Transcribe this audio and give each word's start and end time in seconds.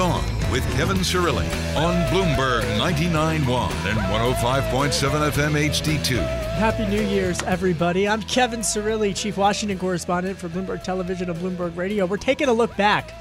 with 0.00 0.64
Kevin 0.76 0.96
Cirilli 0.96 1.44
on 1.76 1.94
Bloomberg 2.08 2.62
99.1 2.78 3.36
and 3.86 3.98
105.7 3.98 5.30
FM 5.30 5.68
HD2. 5.68 6.16
Happy 6.54 6.86
New 6.86 7.02
Year's, 7.02 7.42
everybody. 7.42 8.08
I'm 8.08 8.22
Kevin 8.22 8.60
Cirilli, 8.60 9.14
Chief 9.14 9.36
Washington 9.36 9.78
Correspondent 9.78 10.38
for 10.38 10.48
Bloomberg 10.48 10.82
Television 10.82 11.28
and 11.28 11.38
Bloomberg 11.38 11.76
Radio. 11.76 12.06
We're 12.06 12.16
taking 12.16 12.48
a 12.48 12.52
look 12.54 12.74
back 12.78 13.12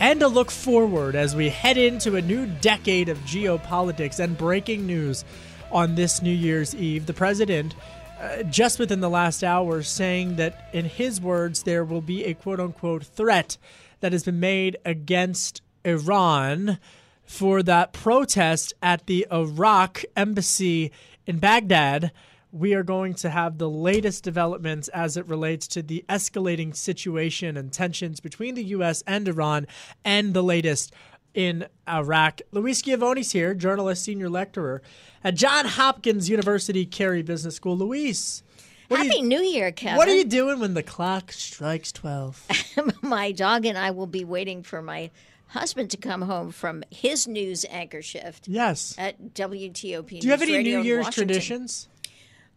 and 0.00 0.22
a 0.22 0.26
look 0.26 0.50
forward 0.50 1.14
as 1.14 1.36
we 1.36 1.50
head 1.50 1.76
into 1.78 2.16
a 2.16 2.22
new 2.22 2.46
decade 2.46 3.08
of 3.08 3.18
geopolitics 3.18 4.18
and 4.18 4.36
breaking 4.36 4.88
news 4.88 5.24
on 5.70 5.94
this 5.94 6.20
New 6.20 6.34
Year's 6.34 6.74
Eve. 6.74 7.06
The 7.06 7.14
president, 7.14 7.76
uh, 8.20 8.42
just 8.42 8.80
within 8.80 8.98
the 8.98 9.08
last 9.08 9.44
hour, 9.44 9.84
saying 9.84 10.34
that, 10.34 10.68
in 10.72 10.86
his 10.86 11.20
words, 11.20 11.62
there 11.62 11.84
will 11.84 12.02
be 12.02 12.24
a 12.24 12.34
quote 12.34 12.58
unquote 12.58 13.04
threat 13.04 13.56
that 14.00 14.10
has 14.10 14.24
been 14.24 14.40
made 14.40 14.76
against 14.84 15.62
Iran 15.84 16.78
for 17.24 17.62
that 17.62 17.92
protest 17.92 18.74
at 18.82 19.06
the 19.06 19.26
Iraq 19.32 20.04
embassy 20.16 20.92
in 21.26 21.38
Baghdad. 21.38 22.12
We 22.52 22.74
are 22.74 22.84
going 22.84 23.14
to 23.14 23.30
have 23.30 23.58
the 23.58 23.68
latest 23.68 24.22
developments 24.22 24.88
as 24.88 25.16
it 25.16 25.26
relates 25.26 25.66
to 25.68 25.82
the 25.82 26.04
escalating 26.08 26.76
situation 26.76 27.56
and 27.56 27.72
tensions 27.72 28.20
between 28.20 28.54
the 28.54 28.64
U.S. 28.64 29.02
and 29.06 29.26
Iran, 29.26 29.66
and 30.04 30.34
the 30.34 30.42
latest 30.42 30.92
in 31.34 31.66
Iraq. 31.88 32.40
Louise 32.52 32.82
Schiavone's 32.82 33.32
here, 33.32 33.54
journalist, 33.54 34.04
senior 34.04 34.30
lecturer 34.30 34.82
at 35.24 35.34
John 35.34 35.66
Hopkins 35.66 36.30
University 36.30 36.86
Carey 36.86 37.22
Business 37.22 37.56
School. 37.56 37.76
Louise. 37.76 38.42
Happy 38.88 39.16
you, 39.16 39.22
New 39.22 39.42
Year, 39.42 39.72
Kevin. 39.72 39.96
What 39.96 40.08
are 40.08 40.14
you 40.14 40.24
doing 40.24 40.60
when 40.60 40.74
the 40.74 40.82
clock 40.82 41.32
strikes 41.32 41.90
12? 41.90 42.46
my 43.02 43.32
dog 43.32 43.64
and 43.64 43.76
I 43.76 43.90
will 43.90 44.06
be 44.06 44.24
waiting 44.24 44.62
for 44.62 44.82
my 44.82 45.10
husband 45.54 45.90
to 45.92 45.96
come 45.96 46.22
home 46.22 46.50
from 46.50 46.84
his 46.90 47.26
news 47.26 47.64
anchor 47.70 48.02
shift. 48.02 48.46
Yes. 48.46 48.94
At 48.98 49.34
WTOP. 49.34 50.20
Do 50.20 50.26
you 50.26 50.30
have 50.30 50.42
any 50.42 50.52
Radio 50.52 50.80
New 50.80 50.84
Year's 50.86 51.08
traditions? 51.08 51.88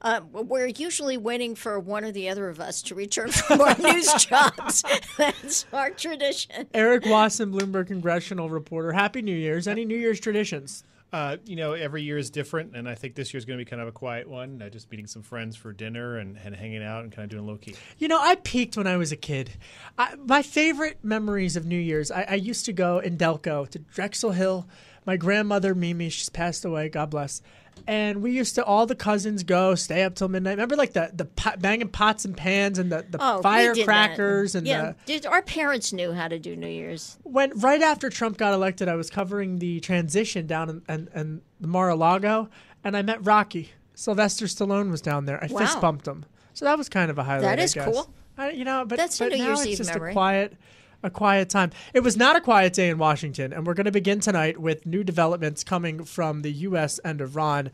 Uh, 0.01 0.21
we're 0.31 0.67
usually 0.67 1.17
waiting 1.17 1.55
for 1.55 1.79
one 1.79 2.03
or 2.03 2.11
the 2.11 2.29
other 2.29 2.49
of 2.49 2.59
us 2.59 2.81
to 2.83 2.95
return 2.95 3.29
from 3.31 3.61
our 3.61 3.75
news 3.77 4.13
jobs. 4.25 4.83
That's 5.17 5.65
our 5.73 5.89
tradition. 5.91 6.67
Eric 6.73 7.05
Wasson, 7.05 7.51
Bloomberg 7.51 7.87
congressional 7.87 8.49
reporter. 8.49 8.91
Happy 8.91 9.21
New 9.21 9.35
Year's. 9.35 9.67
Any 9.67 9.85
New 9.85 9.97
Year's 9.97 10.19
traditions? 10.19 10.83
Uh, 11.13 11.37
you 11.45 11.55
know, 11.55 11.71
every 11.71 12.03
year 12.03 12.17
is 12.17 12.29
different, 12.29 12.75
and 12.75 12.87
I 12.87 12.93
think 12.93 13.15
this 13.15 13.33
year 13.33 13.37
is 13.37 13.45
going 13.45 13.57
to 13.57 13.63
be 13.63 13.69
kind 13.69 13.81
of 13.81 13.87
a 13.87 13.93
quiet 13.93 14.27
one. 14.29 14.61
Uh, 14.61 14.69
just 14.69 14.91
meeting 14.91 15.07
some 15.07 15.21
friends 15.21 15.55
for 15.55 15.71
dinner 15.71 16.17
and, 16.17 16.37
and 16.43 16.53
hanging 16.53 16.83
out 16.83 17.03
and 17.03 17.11
kind 17.13 17.23
of 17.23 17.29
doing 17.29 17.47
low 17.47 17.55
key. 17.55 17.75
You 17.97 18.09
know, 18.09 18.19
I 18.19 18.35
peaked 18.35 18.75
when 18.75 18.87
I 18.87 18.97
was 18.97 19.13
a 19.13 19.15
kid. 19.15 19.51
I, 19.97 20.15
my 20.15 20.41
favorite 20.41 20.99
memories 21.03 21.55
of 21.55 21.65
New 21.65 21.79
Year's, 21.79 22.11
I, 22.11 22.23
I 22.23 22.35
used 22.35 22.65
to 22.65 22.73
go 22.73 22.99
in 22.99 23.17
Delco 23.17 23.69
to 23.69 23.79
Drexel 23.79 24.31
Hill. 24.31 24.67
My 25.05 25.15
grandmother, 25.15 25.73
Mimi, 25.73 26.09
she's 26.09 26.27
passed 26.27 26.65
away, 26.65 26.89
God 26.89 27.09
bless. 27.09 27.41
And 27.85 28.21
we 28.21 28.31
used 28.31 28.55
to 28.55 28.63
all 28.63 28.85
the 28.85 28.95
cousins 28.95 29.43
go 29.43 29.75
stay 29.75 30.03
up 30.03 30.15
till 30.15 30.27
midnight. 30.27 30.51
Remember, 30.51 30.75
like 30.75 30.93
the 30.93 31.11
the 31.13 31.25
pot, 31.25 31.61
banging 31.61 31.89
pots 31.89 32.25
and 32.25 32.35
pans 32.35 32.79
and 32.79 32.91
the, 32.91 33.05
the 33.09 33.17
oh, 33.21 33.41
firecrackers 33.41 34.55
and 34.55 34.65
yeah. 34.65 34.93
the. 35.05 35.27
Our 35.27 35.41
parents 35.41 35.93
knew 35.93 36.13
how 36.13 36.27
to 36.27 36.39
do 36.39 36.55
New 36.55 36.67
Year's. 36.67 37.17
When 37.23 37.51
right 37.59 37.81
after 37.81 38.09
Trump 38.09 38.37
got 38.37 38.53
elected, 38.53 38.87
I 38.87 38.95
was 38.95 39.09
covering 39.09 39.59
the 39.59 39.79
transition 39.79 40.47
down 40.47 40.69
in, 40.69 40.81
in, 40.89 41.09
in 41.13 41.41
Mar-a-Lago, 41.69 42.49
and 42.83 42.97
I 42.97 43.01
met 43.01 43.25
Rocky. 43.25 43.71
Sylvester 43.95 44.45
Stallone 44.45 44.91
was 44.91 45.01
down 45.01 45.25
there. 45.25 45.43
I 45.43 45.47
wow. 45.47 45.59
fist 45.59 45.81
bumped 45.81 46.07
him, 46.07 46.25
so 46.53 46.65
that 46.65 46.77
was 46.77 46.89
kind 46.89 47.11
of 47.11 47.17
a 47.17 47.23
highlight. 47.23 47.41
That 47.41 47.59
is 47.59 47.73
cool. 47.73 48.11
I, 48.37 48.51
you 48.51 48.65
know, 48.65 48.85
but 48.85 48.97
that's 48.97 49.17
but 49.17 49.33
a 49.33 49.37
New 49.37 49.43
now 49.43 49.47
Year's 49.47 49.59
it's 49.61 49.67
Eve 49.69 49.77
just 49.77 49.93
memory. 49.93 50.11
a 50.11 50.13
quiet 50.13 50.57
a 51.03 51.09
quiet 51.09 51.49
time. 51.49 51.71
It 51.93 52.01
was 52.01 52.17
not 52.17 52.35
a 52.35 52.41
quiet 52.41 52.73
day 52.73 52.89
in 52.89 52.97
Washington, 52.97 53.53
and 53.53 53.65
we're 53.65 53.73
going 53.73 53.85
to 53.85 53.91
begin 53.91 54.19
tonight 54.19 54.59
with 54.59 54.85
new 54.85 55.03
developments 55.03 55.63
coming 55.63 56.03
from 56.03 56.41
the 56.41 56.51
U.S. 56.51 56.99
and 56.99 57.21
Iran 57.21 57.71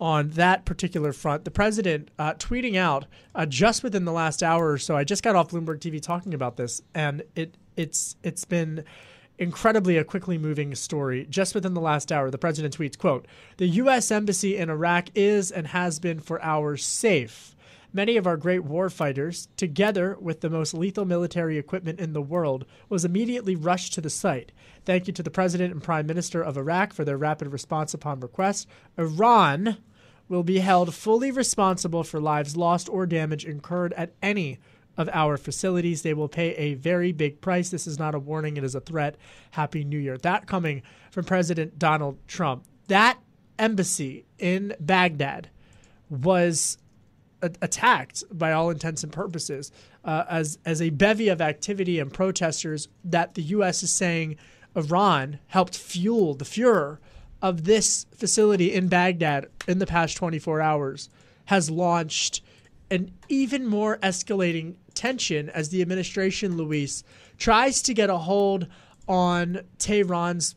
on 0.00 0.30
that 0.30 0.64
particular 0.64 1.12
front. 1.12 1.44
The 1.44 1.50
president 1.50 2.10
uh, 2.18 2.34
tweeting 2.34 2.76
out 2.76 3.06
uh, 3.34 3.46
just 3.46 3.82
within 3.82 4.04
the 4.04 4.12
last 4.12 4.42
hour 4.42 4.70
or 4.70 4.78
so. 4.78 4.96
I 4.96 5.04
just 5.04 5.22
got 5.22 5.36
off 5.36 5.50
Bloomberg 5.50 5.78
TV 5.78 6.00
talking 6.00 6.32
about 6.32 6.56
this, 6.56 6.80
and 6.94 7.22
it 7.36 7.56
it's 7.76 8.16
it's 8.22 8.44
been 8.44 8.84
incredibly 9.38 9.96
a 9.96 10.04
quickly 10.04 10.38
moving 10.38 10.74
story. 10.74 11.26
Just 11.28 11.54
within 11.54 11.74
the 11.74 11.80
last 11.80 12.10
hour, 12.10 12.30
the 12.30 12.38
president 12.38 12.76
tweets, 12.76 12.96
"quote 12.96 13.26
The 13.58 13.68
U.S. 13.68 14.10
embassy 14.10 14.56
in 14.56 14.70
Iraq 14.70 15.08
is 15.14 15.50
and 15.50 15.66
has 15.68 15.98
been 15.98 16.20
for 16.20 16.42
hours 16.42 16.84
safe." 16.84 17.54
Many 17.92 18.16
of 18.16 18.26
our 18.26 18.36
great 18.36 18.62
warfighters, 18.62 19.48
together 19.56 20.16
with 20.20 20.40
the 20.40 20.50
most 20.50 20.74
lethal 20.74 21.04
military 21.04 21.58
equipment 21.58 21.98
in 21.98 22.12
the 22.12 22.22
world, 22.22 22.64
was 22.88 23.04
immediately 23.04 23.56
rushed 23.56 23.94
to 23.94 24.00
the 24.00 24.10
site. 24.10 24.52
Thank 24.84 25.08
you 25.08 25.12
to 25.14 25.22
the 25.22 25.30
President 25.30 25.72
and 25.72 25.82
Prime 25.82 26.06
Minister 26.06 26.40
of 26.40 26.56
Iraq 26.56 26.92
for 26.92 27.04
their 27.04 27.16
rapid 27.16 27.48
response 27.48 27.92
upon 27.92 28.20
request. 28.20 28.68
Iran 28.96 29.78
will 30.28 30.44
be 30.44 30.60
held 30.60 30.94
fully 30.94 31.32
responsible 31.32 32.04
for 32.04 32.20
lives 32.20 32.56
lost 32.56 32.88
or 32.88 33.06
damage 33.06 33.44
incurred 33.44 33.92
at 33.94 34.14
any 34.22 34.60
of 34.96 35.08
our 35.12 35.36
facilities. 35.36 36.02
They 36.02 36.14
will 36.14 36.28
pay 36.28 36.54
a 36.54 36.74
very 36.74 37.10
big 37.10 37.40
price. 37.40 37.70
This 37.70 37.88
is 37.88 37.98
not 37.98 38.14
a 38.14 38.20
warning, 38.20 38.56
it 38.56 38.62
is 38.62 38.76
a 38.76 38.80
threat. 38.80 39.16
Happy 39.50 39.82
New 39.82 39.98
Year. 39.98 40.16
That 40.18 40.46
coming 40.46 40.82
from 41.10 41.24
President 41.24 41.78
Donald 41.78 42.18
Trump. 42.28 42.64
That 42.86 43.18
embassy 43.58 44.26
in 44.38 44.74
Baghdad 44.78 45.50
was 46.08 46.78
attacked 47.42 48.24
by 48.32 48.52
all 48.52 48.70
intents 48.70 49.02
and 49.02 49.12
purposes 49.12 49.72
uh, 50.04 50.24
as 50.28 50.58
as 50.64 50.80
a 50.82 50.90
bevy 50.90 51.28
of 51.28 51.40
activity 51.40 51.98
and 51.98 52.12
protesters 52.12 52.88
that 53.04 53.34
the 53.34 53.42
U.S. 53.42 53.82
is 53.82 53.92
saying 53.92 54.36
Iran 54.76 55.38
helped 55.48 55.76
fuel 55.76 56.34
the 56.34 56.44
furor 56.44 57.00
of 57.42 57.64
this 57.64 58.06
facility 58.14 58.72
in 58.72 58.88
Baghdad 58.88 59.46
in 59.66 59.78
the 59.78 59.86
past 59.86 60.16
24 60.16 60.60
hours 60.60 61.08
has 61.46 61.70
launched 61.70 62.42
an 62.90 63.12
even 63.28 63.66
more 63.66 63.98
escalating 63.98 64.74
tension 64.94 65.48
as 65.50 65.70
the 65.70 65.80
administration, 65.80 66.56
Louise, 66.56 67.04
tries 67.38 67.82
to 67.82 67.94
get 67.94 68.10
a 68.10 68.18
hold 68.18 68.66
on 69.08 69.60
Tehran's 69.78 70.54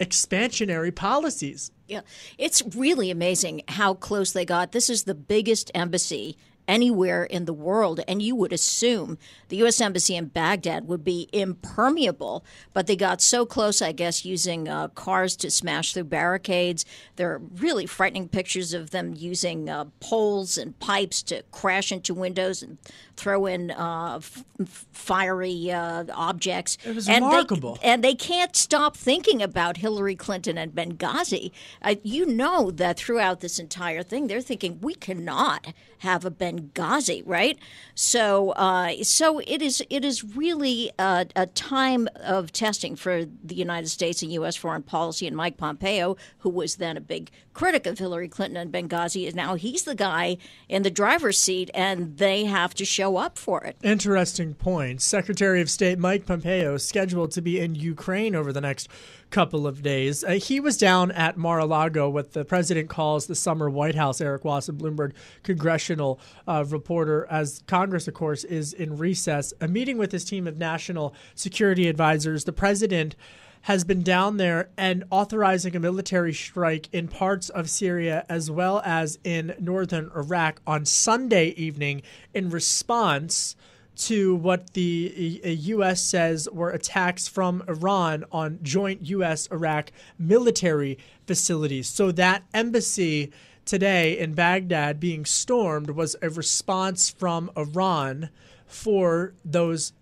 expansionary 0.00 0.94
policies. 0.94 1.70
Yeah, 1.86 2.00
it's 2.38 2.62
really 2.74 3.10
amazing 3.10 3.62
how 3.68 3.94
close 3.94 4.32
they 4.32 4.44
got. 4.44 4.72
This 4.72 4.88
is 4.88 5.04
the 5.04 5.14
biggest 5.14 5.70
embassy 5.74 6.36
anywhere 6.70 7.24
in 7.24 7.46
the 7.46 7.52
world, 7.52 8.00
and 8.06 8.22
you 8.22 8.36
would 8.36 8.52
assume 8.52 9.18
the 9.48 9.56
U.S. 9.56 9.80
Embassy 9.80 10.14
in 10.14 10.26
Baghdad 10.26 10.86
would 10.86 11.02
be 11.02 11.28
impermeable, 11.32 12.44
but 12.72 12.86
they 12.86 12.94
got 12.94 13.20
so 13.20 13.44
close, 13.44 13.82
I 13.82 13.90
guess, 13.90 14.24
using 14.24 14.68
uh, 14.68 14.88
cars 14.88 15.34
to 15.38 15.50
smash 15.50 15.92
through 15.92 16.04
barricades. 16.04 16.86
There 17.16 17.32
are 17.32 17.38
really 17.38 17.86
frightening 17.86 18.28
pictures 18.28 18.72
of 18.72 18.90
them 18.90 19.14
using 19.16 19.68
uh, 19.68 19.86
poles 19.98 20.56
and 20.56 20.78
pipes 20.78 21.22
to 21.24 21.42
crash 21.50 21.90
into 21.90 22.14
windows 22.14 22.62
and 22.62 22.78
throw 23.16 23.46
in 23.46 23.72
uh, 23.72 24.20
f- 24.20 24.44
fiery 24.92 25.72
uh, 25.72 26.04
objects. 26.14 26.78
It 26.84 26.94
was 26.94 27.08
and 27.08 27.24
remarkable. 27.24 27.78
They, 27.82 27.88
and 27.88 28.04
they 28.04 28.14
can't 28.14 28.54
stop 28.54 28.96
thinking 28.96 29.42
about 29.42 29.78
Hillary 29.78 30.14
Clinton 30.14 30.56
and 30.56 30.72
Benghazi. 30.72 31.50
Uh, 31.82 31.96
you 32.04 32.26
know 32.26 32.70
that 32.70 32.96
throughout 32.96 33.40
this 33.40 33.58
entire 33.58 34.04
thing, 34.04 34.28
they're 34.28 34.40
thinking 34.40 34.78
we 34.80 34.94
cannot 34.94 35.72
have 35.98 36.24
a 36.24 36.30
Benghazi 36.30 36.59
Benghazi, 36.60 37.22
right? 37.24 37.58
So, 37.94 38.50
uh, 38.50 39.02
so 39.02 39.40
it 39.40 39.62
is. 39.62 39.82
It 39.90 40.04
is 40.04 40.24
really 40.36 40.90
a, 40.98 41.26
a, 41.36 41.46
time 41.46 42.08
of 42.16 42.52
testing 42.52 42.96
for 42.96 43.24
the 43.24 43.54
United 43.54 43.88
States 43.88 44.22
and 44.22 44.32
U.S. 44.32 44.56
foreign 44.56 44.82
policy. 44.82 45.26
And 45.26 45.36
Mike 45.36 45.56
Pompeo, 45.56 46.16
who 46.38 46.50
was 46.50 46.76
then 46.76 46.96
a 46.96 47.00
big 47.00 47.30
critic 47.52 47.86
of 47.86 47.98
Hillary 47.98 48.28
Clinton 48.28 48.56
and 48.56 48.72
Benghazi, 48.72 49.26
is 49.26 49.34
now 49.34 49.54
he's 49.54 49.84
the 49.84 49.94
guy 49.94 50.38
in 50.68 50.82
the 50.82 50.90
driver's 50.90 51.38
seat, 51.38 51.70
and 51.74 52.16
they 52.16 52.44
have 52.44 52.74
to 52.74 52.84
show 52.84 53.16
up 53.16 53.36
for 53.36 53.64
it. 53.64 53.76
Interesting 53.82 54.54
point. 54.54 55.02
Secretary 55.02 55.60
of 55.60 55.70
State 55.70 55.98
Mike 55.98 56.26
Pompeo 56.26 56.76
scheduled 56.76 57.32
to 57.32 57.42
be 57.42 57.60
in 57.60 57.74
Ukraine 57.74 58.34
over 58.34 58.52
the 58.52 58.60
next 58.60 58.88
couple 59.30 59.66
of 59.66 59.82
days. 59.82 60.24
Uh, 60.24 60.32
he 60.32 60.60
was 60.60 60.76
down 60.76 61.10
at 61.12 61.36
Mar-a-Lago, 61.36 62.08
what 62.08 62.32
the 62.32 62.44
president 62.44 62.88
calls 62.88 63.26
the 63.26 63.34
summer 63.34 63.70
White 63.70 63.94
House. 63.94 64.20
Eric 64.20 64.44
Wasson, 64.44 64.76
Bloomberg 64.76 65.12
congressional 65.42 66.20
uh, 66.46 66.64
reporter, 66.68 67.26
as 67.30 67.62
Congress, 67.66 68.08
of 68.08 68.14
course, 68.14 68.44
is 68.44 68.72
in 68.72 68.96
recess. 68.96 69.54
A 69.60 69.68
meeting 69.68 69.98
with 69.98 70.12
his 70.12 70.24
team 70.24 70.46
of 70.46 70.56
national 70.56 71.14
security 71.34 71.88
advisors. 71.88 72.44
The 72.44 72.52
president 72.52 73.14
has 73.62 73.84
been 73.84 74.02
down 74.02 74.38
there 74.38 74.70
and 74.76 75.04
authorizing 75.10 75.76
a 75.76 75.80
military 75.80 76.32
strike 76.32 76.88
in 76.92 77.08
parts 77.08 77.50
of 77.50 77.68
Syria 77.68 78.24
as 78.28 78.50
well 78.50 78.80
as 78.84 79.18
in 79.22 79.54
northern 79.58 80.10
Iraq 80.16 80.62
on 80.66 80.86
Sunday 80.86 81.48
evening 81.48 82.02
in 82.32 82.48
response 82.48 83.56
to 84.00 84.34
what 84.34 84.72
the 84.72 85.40
U.S. 85.44 86.02
says 86.02 86.48
were 86.50 86.70
attacks 86.70 87.28
from 87.28 87.62
Iran 87.68 88.24
on 88.32 88.58
joint 88.62 89.06
U.S. 89.06 89.48
Iraq 89.52 89.92
military 90.18 90.98
facilities. 91.26 91.86
So 91.86 92.10
that 92.12 92.44
embassy 92.54 93.30
today 93.66 94.18
in 94.18 94.34
Baghdad 94.34 95.00
being 95.00 95.24
stormed 95.24 95.90
was 95.90 96.16
a 96.22 96.30
response 96.30 97.10
from 97.10 97.50
Iran 97.56 98.30
for 98.66 99.34
those 99.44 99.92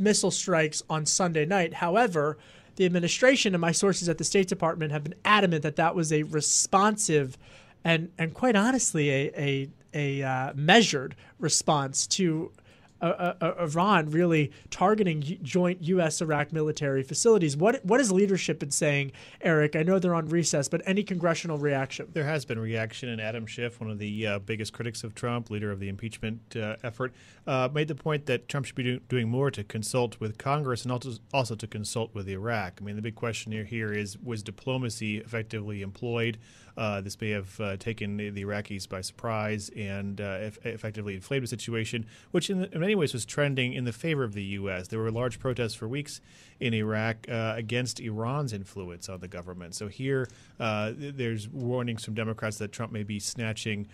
missile 0.00 0.30
strikes 0.30 0.82
on 0.90 1.06
Sunday 1.06 1.46
night. 1.46 1.74
However, 1.74 2.36
the 2.76 2.84
administration 2.84 3.54
and 3.54 3.60
my 3.60 3.72
sources 3.72 4.08
at 4.08 4.18
the 4.18 4.24
State 4.24 4.48
Department 4.48 4.92
have 4.92 5.04
been 5.04 5.14
adamant 5.24 5.62
that 5.62 5.76
that 5.76 5.94
was 5.94 6.12
a 6.12 6.24
responsive 6.24 7.38
and 7.84 8.10
and 8.18 8.34
quite 8.34 8.56
honestly 8.56 9.10
a 9.10 9.30
a, 9.40 9.68
a 9.94 10.22
uh, 10.22 10.52
measured 10.54 11.14
response 11.38 12.06
to 12.08 12.50
uh, 13.00 13.34
uh, 13.40 13.54
Iran 13.60 14.10
really 14.10 14.52
targeting 14.70 15.38
joint 15.42 15.82
U.S. 15.82 16.20
Iraq 16.20 16.52
military 16.52 17.02
facilities. 17.02 17.56
What 17.56 17.84
what 17.84 18.00
has 18.00 18.10
leadership 18.10 18.58
been 18.58 18.70
saying, 18.70 19.12
Eric? 19.40 19.76
I 19.76 19.82
know 19.82 19.98
they're 19.98 20.14
on 20.14 20.28
recess, 20.28 20.68
but 20.68 20.82
any 20.86 21.02
congressional 21.02 21.58
reaction? 21.58 22.08
There 22.12 22.24
has 22.24 22.44
been 22.44 22.58
reaction, 22.58 23.08
and 23.08 23.20
Adam 23.20 23.46
Schiff, 23.46 23.80
one 23.80 23.90
of 23.90 23.98
the 23.98 24.26
uh, 24.26 24.38
biggest 24.40 24.72
critics 24.72 25.04
of 25.04 25.14
Trump, 25.14 25.50
leader 25.50 25.70
of 25.70 25.80
the 25.80 25.88
impeachment 25.88 26.40
uh, 26.56 26.76
effort, 26.82 27.12
uh, 27.46 27.68
made 27.72 27.88
the 27.88 27.94
point 27.94 28.26
that 28.26 28.48
Trump 28.48 28.66
should 28.66 28.76
be 28.76 28.82
do- 28.82 29.00
doing 29.08 29.28
more 29.28 29.50
to 29.50 29.64
consult 29.64 30.18
with 30.20 30.38
Congress 30.38 30.82
and 30.82 30.92
also 30.92 31.12
also 31.32 31.54
to 31.54 31.66
consult 31.66 32.14
with 32.14 32.28
Iraq. 32.28 32.78
I 32.80 32.84
mean, 32.84 32.96
the 32.96 33.02
big 33.02 33.14
question 33.14 33.52
here, 33.52 33.64
here 33.64 33.92
is 33.92 34.18
was 34.18 34.42
diplomacy 34.42 35.18
effectively 35.18 35.82
employed? 35.82 36.38
Uh, 36.76 37.00
this 37.00 37.20
may 37.20 37.30
have 37.30 37.58
uh, 37.60 37.76
taken 37.76 38.16
the 38.16 38.44
Iraqis 38.44 38.88
by 38.88 39.00
surprise 39.00 39.70
and 39.76 40.20
uh, 40.20 40.50
effectively 40.64 41.14
inflamed 41.14 41.44
the 41.44 41.48
situation, 41.48 42.06
which 42.32 42.50
in, 42.50 42.64
in, 42.64 42.80
many 42.80 42.94
ways 42.94 43.12
was 43.12 43.24
trending 43.24 43.72
in 43.72 43.84
the 43.84 43.92
favor 43.92 44.24
of 44.24 44.34
the 44.34 44.42
U.S. 44.42 44.88
There 44.88 44.98
were 44.98 45.10
large 45.10 45.38
protests 45.38 45.74
for 45.74 45.88
weeks 45.88 46.20
in 46.60 46.74
Iraq 46.74 47.26
against 47.28 48.00
Iran's 48.00 48.52
influence 48.52 49.08
on 49.08 49.20
the 49.20 49.28
government. 49.28 49.74
So 49.74 49.88
here, 49.88 50.28
there's 50.58 51.48
warnings 51.48 52.04
from 52.04 52.14
Democrats 52.14 52.58
that 52.58 52.72
Trump 52.72 52.92
may 52.92 53.02
be 53.02 53.20
snatching 53.20 53.88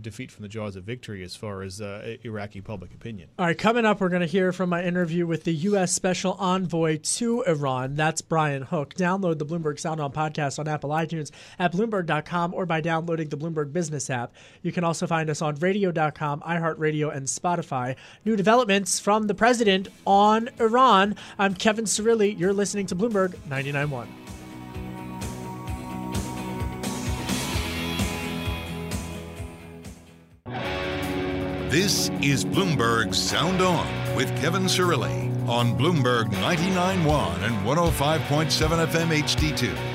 defeat 0.00 0.30
from 0.30 0.42
the 0.42 0.48
jaws 0.48 0.76
of 0.76 0.84
victory 0.84 1.24
as 1.24 1.34
far 1.34 1.62
as 1.62 1.80
Iraqi 1.80 2.60
public 2.60 2.94
opinion. 2.94 3.28
All 3.38 3.46
right, 3.46 3.58
coming 3.58 3.84
up, 3.84 4.00
we're 4.00 4.08
going 4.08 4.20
to 4.20 4.26
hear 4.26 4.52
from 4.52 4.70
my 4.70 4.84
interview 4.84 5.26
with 5.26 5.44
the 5.44 5.54
U.S. 5.54 5.92
Special 5.92 6.34
Envoy 6.34 6.98
to 6.98 7.42
Iran. 7.42 7.94
That's 7.94 8.22
Brian 8.22 8.62
Hook. 8.62 8.94
Download 8.94 9.38
the 9.38 9.46
Bloomberg 9.46 9.80
Sound 9.80 10.00
On 10.00 10.12
podcast 10.12 10.58
on 10.58 10.68
Apple 10.68 10.90
iTunes 10.90 11.30
at 11.58 11.72
Bloomberg.com 11.92 12.54
or 12.54 12.66
by 12.66 12.80
downloading 12.80 13.28
the 13.28 13.36
Bloomberg 13.36 13.72
Business 13.72 14.10
app. 14.10 14.32
You 14.62 14.72
can 14.72 14.84
also 14.84 15.06
find 15.06 15.28
us 15.30 15.42
on 15.42 15.56
Radio.com, 15.56 16.40
iHeartRadio, 16.40 17.14
and 17.14 17.26
Spotify. 17.26 17.96
New 18.24 18.36
developments 18.36 18.98
from 18.98 19.26
the 19.26 19.34
president 19.34 19.88
on 20.06 20.48
Iran. 20.58 21.16
I'm 21.38 21.54
Kevin 21.54 21.84
Cirilli. 21.84 22.38
You're 22.38 22.52
listening 22.52 22.86
to 22.86 22.96
Bloomberg 22.96 23.34
99.1. 23.48 24.06
This 31.70 32.10
is 32.20 32.44
Bloomberg 32.44 33.14
Sound 33.14 33.62
On 33.62 34.14
with 34.14 34.28
Kevin 34.42 34.64
Cirilli 34.64 35.32
on 35.48 35.76
Bloomberg 35.78 36.26
99.1 36.34 37.42
and 37.44 37.66
105.7 37.66 38.86
FM 38.86 39.22
HD2. 39.22 39.91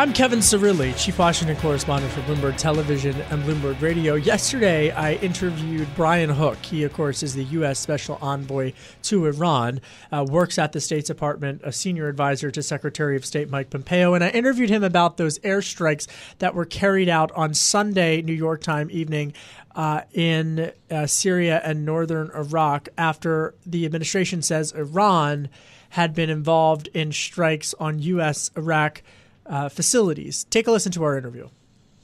I'm 0.00 0.12
Kevin 0.12 0.38
Cirilli, 0.38 0.96
Chief 0.96 1.18
Washington 1.18 1.56
Correspondent 1.56 2.12
for 2.12 2.20
Bloomberg 2.20 2.56
Television 2.56 3.20
and 3.32 3.42
Bloomberg 3.42 3.80
Radio. 3.82 4.14
Yesterday, 4.14 4.92
I 4.92 5.14
interviewed 5.14 5.88
Brian 5.96 6.30
Hook. 6.30 6.58
He, 6.64 6.84
of 6.84 6.92
course, 6.92 7.24
is 7.24 7.34
the 7.34 7.42
U.S. 7.42 7.80
Special 7.80 8.16
Envoy 8.22 8.74
to 9.02 9.26
Iran, 9.26 9.80
uh, 10.12 10.24
works 10.28 10.56
at 10.56 10.70
the 10.70 10.80
State 10.80 11.06
Department, 11.06 11.62
a 11.64 11.72
senior 11.72 12.06
advisor 12.06 12.48
to 12.52 12.62
Secretary 12.62 13.16
of 13.16 13.26
State 13.26 13.50
Mike 13.50 13.70
Pompeo. 13.70 14.14
And 14.14 14.22
I 14.22 14.28
interviewed 14.28 14.70
him 14.70 14.84
about 14.84 15.16
those 15.16 15.40
airstrikes 15.40 16.06
that 16.38 16.54
were 16.54 16.64
carried 16.64 17.08
out 17.08 17.32
on 17.32 17.52
Sunday, 17.52 18.22
New 18.22 18.32
York 18.32 18.62
time 18.62 18.92
evening, 18.92 19.32
uh, 19.74 20.02
in 20.12 20.70
uh, 20.92 21.08
Syria 21.08 21.60
and 21.64 21.84
northern 21.84 22.30
Iraq 22.36 22.88
after 22.96 23.52
the 23.66 23.84
administration 23.84 24.42
says 24.42 24.70
Iran 24.70 25.48
had 25.90 26.14
been 26.14 26.30
involved 26.30 26.88
in 26.94 27.10
strikes 27.10 27.74
on 27.80 27.98
U.S. 27.98 28.52
Iraq 28.56 29.02
uh, 29.48 29.68
facilities. 29.68 30.44
Take 30.44 30.66
a 30.66 30.70
listen 30.70 30.92
to 30.92 31.04
our 31.04 31.16
interview. 31.16 31.48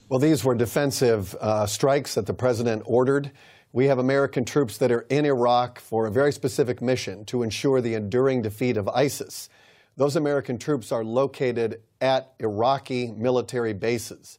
Well, 0.09 0.21
these 0.21 0.45
were 0.45 0.55
defensive 0.55 1.35
uh, 1.41 1.67
strikes 1.67 2.15
that 2.15 2.27
the 2.27 2.35
president 2.35 2.83
ordered. 2.85 3.31
We 3.73 3.87
have 3.87 3.99
American 3.99 4.45
troops 4.45 4.79
that 4.79 4.93
are 4.93 5.07
in 5.09 5.25
Iraq 5.25 5.81
for 5.81 6.07
a 6.07 6.11
very 6.11 6.33
specific 6.33 6.81
mission 6.81 7.25
to 7.27 7.43
ensure 7.43 7.81
the 7.81 7.95
enduring 7.95 8.43
defeat 8.43 8.77
of 8.77 8.89
ISIS. 8.89 9.49
Those 9.97 10.17
American 10.17 10.59
troops 10.59 10.93
are 10.93 11.05
located 11.05 11.81
at 12.01 12.35
Iraqi 12.39 13.13
military 13.13 13.73
bases. 13.73 14.39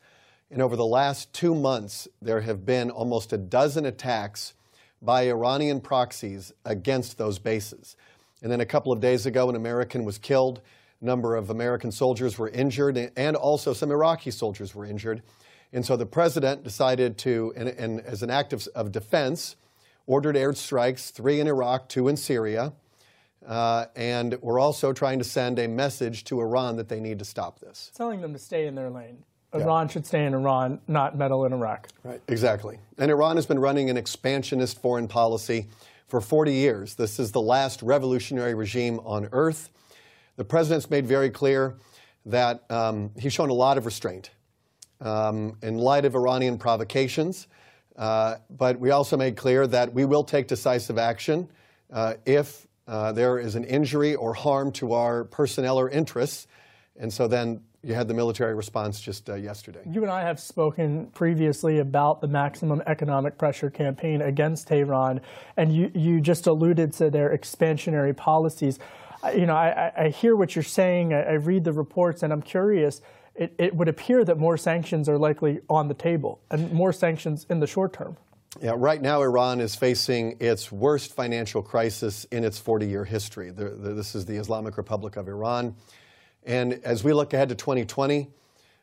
And 0.52 0.62
over 0.62 0.76
the 0.76 0.86
last 0.86 1.34
two 1.34 1.56
months, 1.56 2.08
there 2.22 2.42
have 2.42 2.66
been 2.66 2.92
almost 2.92 3.34
a 3.34 3.38
dozen 3.38 3.86
attacks 3.86 4.54
by 5.02 5.24
Iranian 5.24 5.82
proxies 5.82 6.54
against 6.64 7.18
those 7.18 7.40
bases. 7.40 7.96
And 8.42 8.52
then 8.52 8.62
a 8.62 8.66
couple 8.66 8.92
of 8.92 9.00
days 9.00 9.26
ago, 9.26 9.50
an 9.50 9.56
American 9.56 10.06
was 10.06 10.18
killed 10.18 10.62
number 11.06 11.36
of 11.36 11.50
American 11.50 11.92
soldiers 11.92 12.38
were 12.38 12.50
injured, 12.50 13.12
and 13.16 13.36
also 13.36 13.74
some 13.74 13.92
Iraqi 13.92 14.32
soldiers 14.32 14.76
were 14.76 14.86
injured. 14.86 15.22
And 15.72 15.86
so 15.86 15.96
the 15.96 16.06
president 16.06 16.64
decided 16.64 17.18
to, 17.20 17.54
and, 17.56 17.70
and 17.70 18.02
as 18.02 18.24
an 18.24 18.30
act 18.30 18.54
of, 18.54 18.68
of, 18.76 18.92
defense, 18.92 19.56
ordered 20.08 20.36
airstrikes, 20.36 21.12
three 21.12 21.40
in 21.40 21.48
Iraq, 21.48 21.90
two 21.90 22.08
in 22.08 22.18
Syria. 22.18 22.74
Uh, 23.46 23.86
and 23.96 24.38
we're 24.42 24.60
also 24.60 24.94
trying 24.94 25.20
to 25.20 25.26
send 25.26 25.60
a 25.60 25.68
message 25.68 26.24
to 26.26 26.40
Iran 26.40 26.78
that 26.78 26.90
they 26.90 27.00
need 27.00 27.20
to 27.20 27.26
stop 27.26 27.60
this. 27.60 27.92
Telling 27.96 28.22
them 28.22 28.34
to 28.34 28.40
stay 28.40 28.68
in 28.68 28.76
their 28.76 28.90
lane. 28.90 29.24
Iran 29.54 29.88
yeah. 29.88 29.94
should 29.94 30.06
stay 30.06 30.26
in 30.26 30.34
Iran, 30.34 30.80
not 30.88 31.18
meddle 31.18 31.46
in 31.46 31.54
Iraq. 31.54 31.88
Right, 32.04 32.22
exactly. 32.28 32.80
And 32.98 33.12
Iran 33.12 33.36
has 33.36 33.46
been 33.46 33.60
running 33.60 33.90
an 33.90 33.98
expansionist 33.98 34.82
foreign 34.82 35.08
policy 35.08 35.68
for 36.08 36.22
40 36.22 36.54
years. 36.54 36.96
This 36.96 37.20
is 37.20 37.32
the 37.32 37.42
last 37.42 37.82
revolutionary 37.82 38.54
regime 38.54 39.00
on 39.06 39.30
earth. 39.32 39.70
The 40.38 40.46
president's 40.46 40.90
made 40.90 41.06
very 41.06 41.30
clear 41.30 41.76
that 42.26 42.70
um, 42.70 43.12
he's 43.18 43.34
shown 43.34 43.50
a 43.50 43.54
lot 43.54 43.78
of 43.78 43.86
restraint 43.86 44.32
um, 45.02 45.58
in 45.62 45.78
light 45.78 46.06
of 46.06 46.16
Iranian 46.16 46.58
provocations. 46.58 47.48
Uh, 47.96 48.36
but 48.50 48.80
we 48.80 48.92
also 48.92 49.16
made 49.16 49.38
clear 49.38 49.66
that 49.68 49.94
we 49.94 50.04
will 50.04 50.24
take 50.24 50.48
decisive 50.48 50.98
action 50.98 51.50
uh, 51.94 52.16
if 52.26 52.68
uh, 52.88 53.12
there 53.14 53.40
is 53.40 53.56
an 53.56 53.64
injury 53.64 54.16
or 54.16 54.34
harm 54.34 54.72
to 54.74 54.94
our 54.94 55.24
personnel 55.24 55.80
or 55.80 55.90
interests. 55.90 56.48
And 56.98 57.12
so 57.12 57.28
then 57.28 57.62
you 57.84 57.94
had 57.94 58.08
the 58.08 58.14
military 58.14 58.56
response 58.56 59.00
just 59.00 59.30
uh, 59.30 59.36
yesterday. 59.36 59.82
You 59.88 60.02
and 60.02 60.12
I 60.12 60.22
have 60.22 60.40
spoken 60.40 61.08
previously 61.08 61.80
about 61.80 62.20
the 62.20 62.28
maximum 62.28 62.82
economic 62.88 63.38
pressure 63.38 63.70
campaign 63.70 64.22
against 64.22 64.68
Tehran, 64.68 65.22
and 65.56 65.74
you, 65.74 65.92
you 65.94 66.20
just 66.20 66.48
alluded 66.48 66.94
to 66.94 67.10
their 67.12 67.36
expansionary 67.36 68.16
policies 68.16 68.80
you 69.32 69.46
know, 69.46 69.56
I, 69.56 69.92
I 69.98 70.10
hear 70.10 70.36
what 70.36 70.56
you're 70.56 70.64
saying. 70.64 71.14
I, 71.14 71.22
I, 71.22 71.34
read 71.34 71.64
the 71.64 71.74
reports, 71.74 72.24
and 72.24 72.32
I'm 72.32 72.42
curious. 72.42 73.02
It, 73.36 73.54
it 73.58 73.76
would 73.76 73.88
appear 73.88 74.24
that 74.24 74.38
more 74.38 74.58
sanctions 74.58 75.10
are 75.10 75.18
likely 75.18 75.60
on 75.70 75.88
the 75.88 75.94
table, 75.94 76.42
and 76.52 76.72
more 76.72 76.94
sanctions 76.94 77.46
in 77.50 77.60
the 77.60 77.68
short 77.68 77.94
term. 77.94 78.18
Yeah, 78.62 78.74
right 78.78 79.02
now 79.02 79.22
Iran 79.22 79.60
is 79.60 79.76
facing 79.76 80.38
its 80.40 80.72
worst 80.72 81.14
financial 81.14 81.62
crisis 81.62 82.26
in 82.32 82.46
its 82.46 82.62
40-year 82.62 83.04
history. 83.04 83.52
The, 83.52 83.70
the, 83.70 83.94
this 83.94 84.16
is 84.16 84.26
the 84.26 84.38
Islamic 84.38 84.78
Republic 84.78 85.18
of 85.18 85.28
Iran, 85.28 85.76
and 86.46 86.74
as 86.86 87.04
we 87.04 87.12
look 87.12 87.34
ahead 87.34 87.50
to 87.50 87.56
2020, 87.56 88.30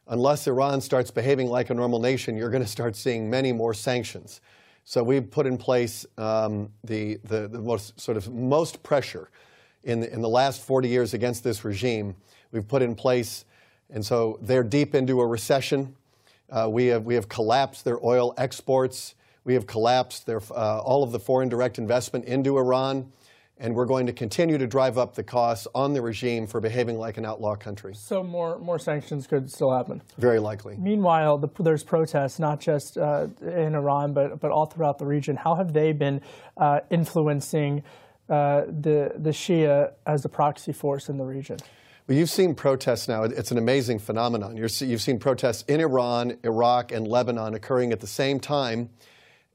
unless 0.08 0.46
Iran 0.46 0.80
starts 0.80 1.10
behaving 1.10 1.48
like 1.48 1.70
a 1.70 1.74
normal 1.74 2.00
nation, 2.00 2.36
you're 2.36 2.50
going 2.50 2.62
to 2.62 2.68
start 2.68 2.96
seeing 2.96 3.30
many 3.30 3.52
more 3.52 3.72
sanctions. 3.72 4.40
So 4.84 5.02
we've 5.02 5.30
put 5.30 5.46
in 5.46 5.56
place 5.56 6.04
um, 6.18 6.70
the, 6.84 7.18
the, 7.24 7.48
the 7.48 7.60
most 7.60 7.98
sort 8.00 8.16
of 8.16 8.32
most 8.32 8.82
pressure 8.82 9.30
in 9.84 10.00
the, 10.00 10.12
in 10.12 10.22
the 10.22 10.28
last 10.28 10.62
40 10.62 10.88
years 10.88 11.14
against 11.14 11.44
this 11.44 11.64
regime. 11.64 12.14
We've 12.50 12.66
put 12.66 12.82
in 12.82 12.94
place, 12.94 13.44
and 13.90 14.04
so 14.04 14.38
they're 14.42 14.62
deep 14.62 14.94
into 14.94 15.20
a 15.20 15.26
recession. 15.26 15.96
Uh, 16.50 16.68
we, 16.70 16.86
have, 16.86 17.04
we 17.04 17.14
have 17.14 17.28
collapsed 17.28 17.84
their 17.84 18.04
oil 18.04 18.34
exports. 18.36 19.14
We 19.44 19.54
have 19.54 19.66
collapsed 19.66 20.26
their, 20.26 20.40
uh, 20.50 20.80
all 20.80 21.02
of 21.02 21.12
the 21.12 21.18
foreign 21.18 21.48
direct 21.48 21.78
investment 21.78 22.26
into 22.26 22.58
Iran 22.58 23.10
and 23.62 23.74
we're 23.76 23.86
going 23.86 24.06
to 24.06 24.12
continue 24.12 24.58
to 24.58 24.66
drive 24.66 24.98
up 24.98 25.14
the 25.14 25.22
costs 25.22 25.68
on 25.74 25.92
the 25.92 26.02
regime 26.02 26.46
for 26.48 26.60
behaving 26.60 26.98
like 26.98 27.16
an 27.16 27.24
outlaw 27.24 27.54
country. 27.54 27.94
So 27.94 28.22
more 28.22 28.58
more 28.58 28.78
sanctions 28.78 29.26
could 29.26 29.50
still 29.50 29.70
happen. 29.74 30.02
Very 30.18 30.40
likely. 30.40 30.76
Meanwhile, 30.76 31.38
the, 31.38 31.48
there's 31.62 31.84
protests 31.84 32.38
not 32.38 32.60
just 32.60 32.98
uh, 32.98 33.28
in 33.40 33.74
Iran 33.74 34.12
but 34.12 34.40
but 34.40 34.50
all 34.50 34.66
throughout 34.66 34.98
the 34.98 35.06
region. 35.06 35.36
How 35.36 35.54
have 35.54 35.72
they 35.72 35.92
been 35.92 36.20
uh, 36.56 36.80
influencing 36.90 37.84
uh, 38.32 38.64
the 38.66 39.12
the 39.16 39.30
Shia 39.30 39.92
as 40.06 40.24
a 40.24 40.28
proxy 40.28 40.72
force 40.72 41.10
in 41.10 41.18
the 41.18 41.24
region? 41.24 41.58
Well, 42.08 42.16
you've 42.16 42.30
seen 42.30 42.54
protests 42.54 43.06
now. 43.06 43.24
It's 43.24 43.50
an 43.50 43.58
amazing 43.58 43.98
phenomenon. 43.98 44.56
you 44.56 44.62
have 44.62 45.02
seen 45.02 45.18
protests 45.18 45.62
in 45.68 45.80
Iran, 45.80 46.38
Iraq, 46.42 46.92
and 46.92 47.06
Lebanon 47.06 47.54
occurring 47.54 47.92
at 47.92 48.00
the 48.00 48.06
same 48.06 48.40
time. 48.40 48.88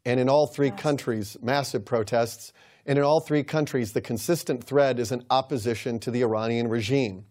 And 0.06 0.20
in 0.20 0.30
all 0.30 0.46
three 0.48 0.72
countries, 0.72 1.36
massive 1.42 1.86
protests. 1.86 2.54
And 2.86 2.98
in 2.98 3.04
all 3.04 3.20
three 3.20 3.44
countries, 3.44 3.92
the 3.92 4.00
consistent 4.00 4.64
thread 4.64 5.00
is 5.00 5.12
an 5.12 5.26
opposition 5.30 6.00
to 6.00 6.12
the 6.12 6.22
Iranian 6.22 6.70
regime. 6.70 7.26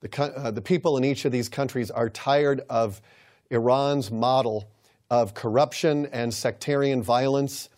The, 0.00 0.22
uh, 0.22 0.52
the 0.52 0.62
people 0.62 0.96
in 0.96 1.04
each 1.04 1.24
of 1.24 1.32
these 1.32 1.48
countries 1.48 1.90
are 1.90 2.08
tired 2.08 2.62
of 2.70 3.02
Iran's 3.50 4.10
model 4.10 4.70
of 5.10 5.34
corruption 5.34 6.06
and 6.12 6.32
sectarian 6.32 7.02
violence 7.02 7.68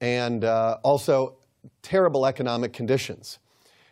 and 0.00 0.44
uh, 0.44 0.78
also 0.82 1.36
terrible 1.82 2.26
economic 2.26 2.72
conditions. 2.72 3.38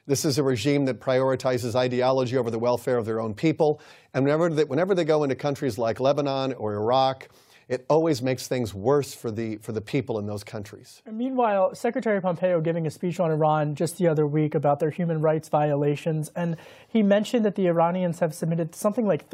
This 0.07 0.25
is 0.25 0.39
a 0.39 0.43
regime 0.43 0.87
that 0.87 1.01
prioritizes 1.01 1.75
ideology 1.75 2.37
over 2.37 2.51
the 2.51 2.59
welfare 2.59 2.97
of 2.97 3.07
their 3.07 3.21
own 3.21 3.35
people. 3.35 3.81
And 4.13 4.25
whenever 4.25 4.49
they, 4.49 4.65
whenever 4.65 4.95
they 4.95 5.05
go 5.05 5.23
into 5.23 5.37
countries 5.37 5.79
like 5.79 6.01
Lebanon 6.01 6.55
or 6.55 6.75
Iraq 6.75 7.29
it 7.71 7.87
always 7.89 8.21
makes 8.21 8.49
things 8.49 8.75
worse 8.75 9.15
for 9.15 9.31
the, 9.31 9.57
for 9.59 9.71
the 9.71 9.81
people 9.81 10.19
in 10.19 10.27
those 10.27 10.43
countries. 10.43 11.03
And 11.07 11.17
meanwhile, 11.17 11.73
Secretary 11.73 12.21
Pompeo 12.21 12.61
giving 12.61 12.85
a 12.85 12.91
speech 12.91 13.21
on 13.21 13.31
Iran 13.31 13.77
just 13.77 13.97
the 13.97 14.09
other 14.09 14.27
week 14.27 14.57
about 14.57 14.81
their 14.81 14.91
human 14.91 15.21
rights 15.21 15.49
violations, 15.49 16.33
and 16.35 16.57
he 16.89 17.05
mentioned 17.05 17.45
that 17.45 17.55
the 17.55 17.69
Iranians 17.69 18.19
have 18.19 18.35
submitted 18.35 18.75
something 18.75 19.07
like 19.07 19.31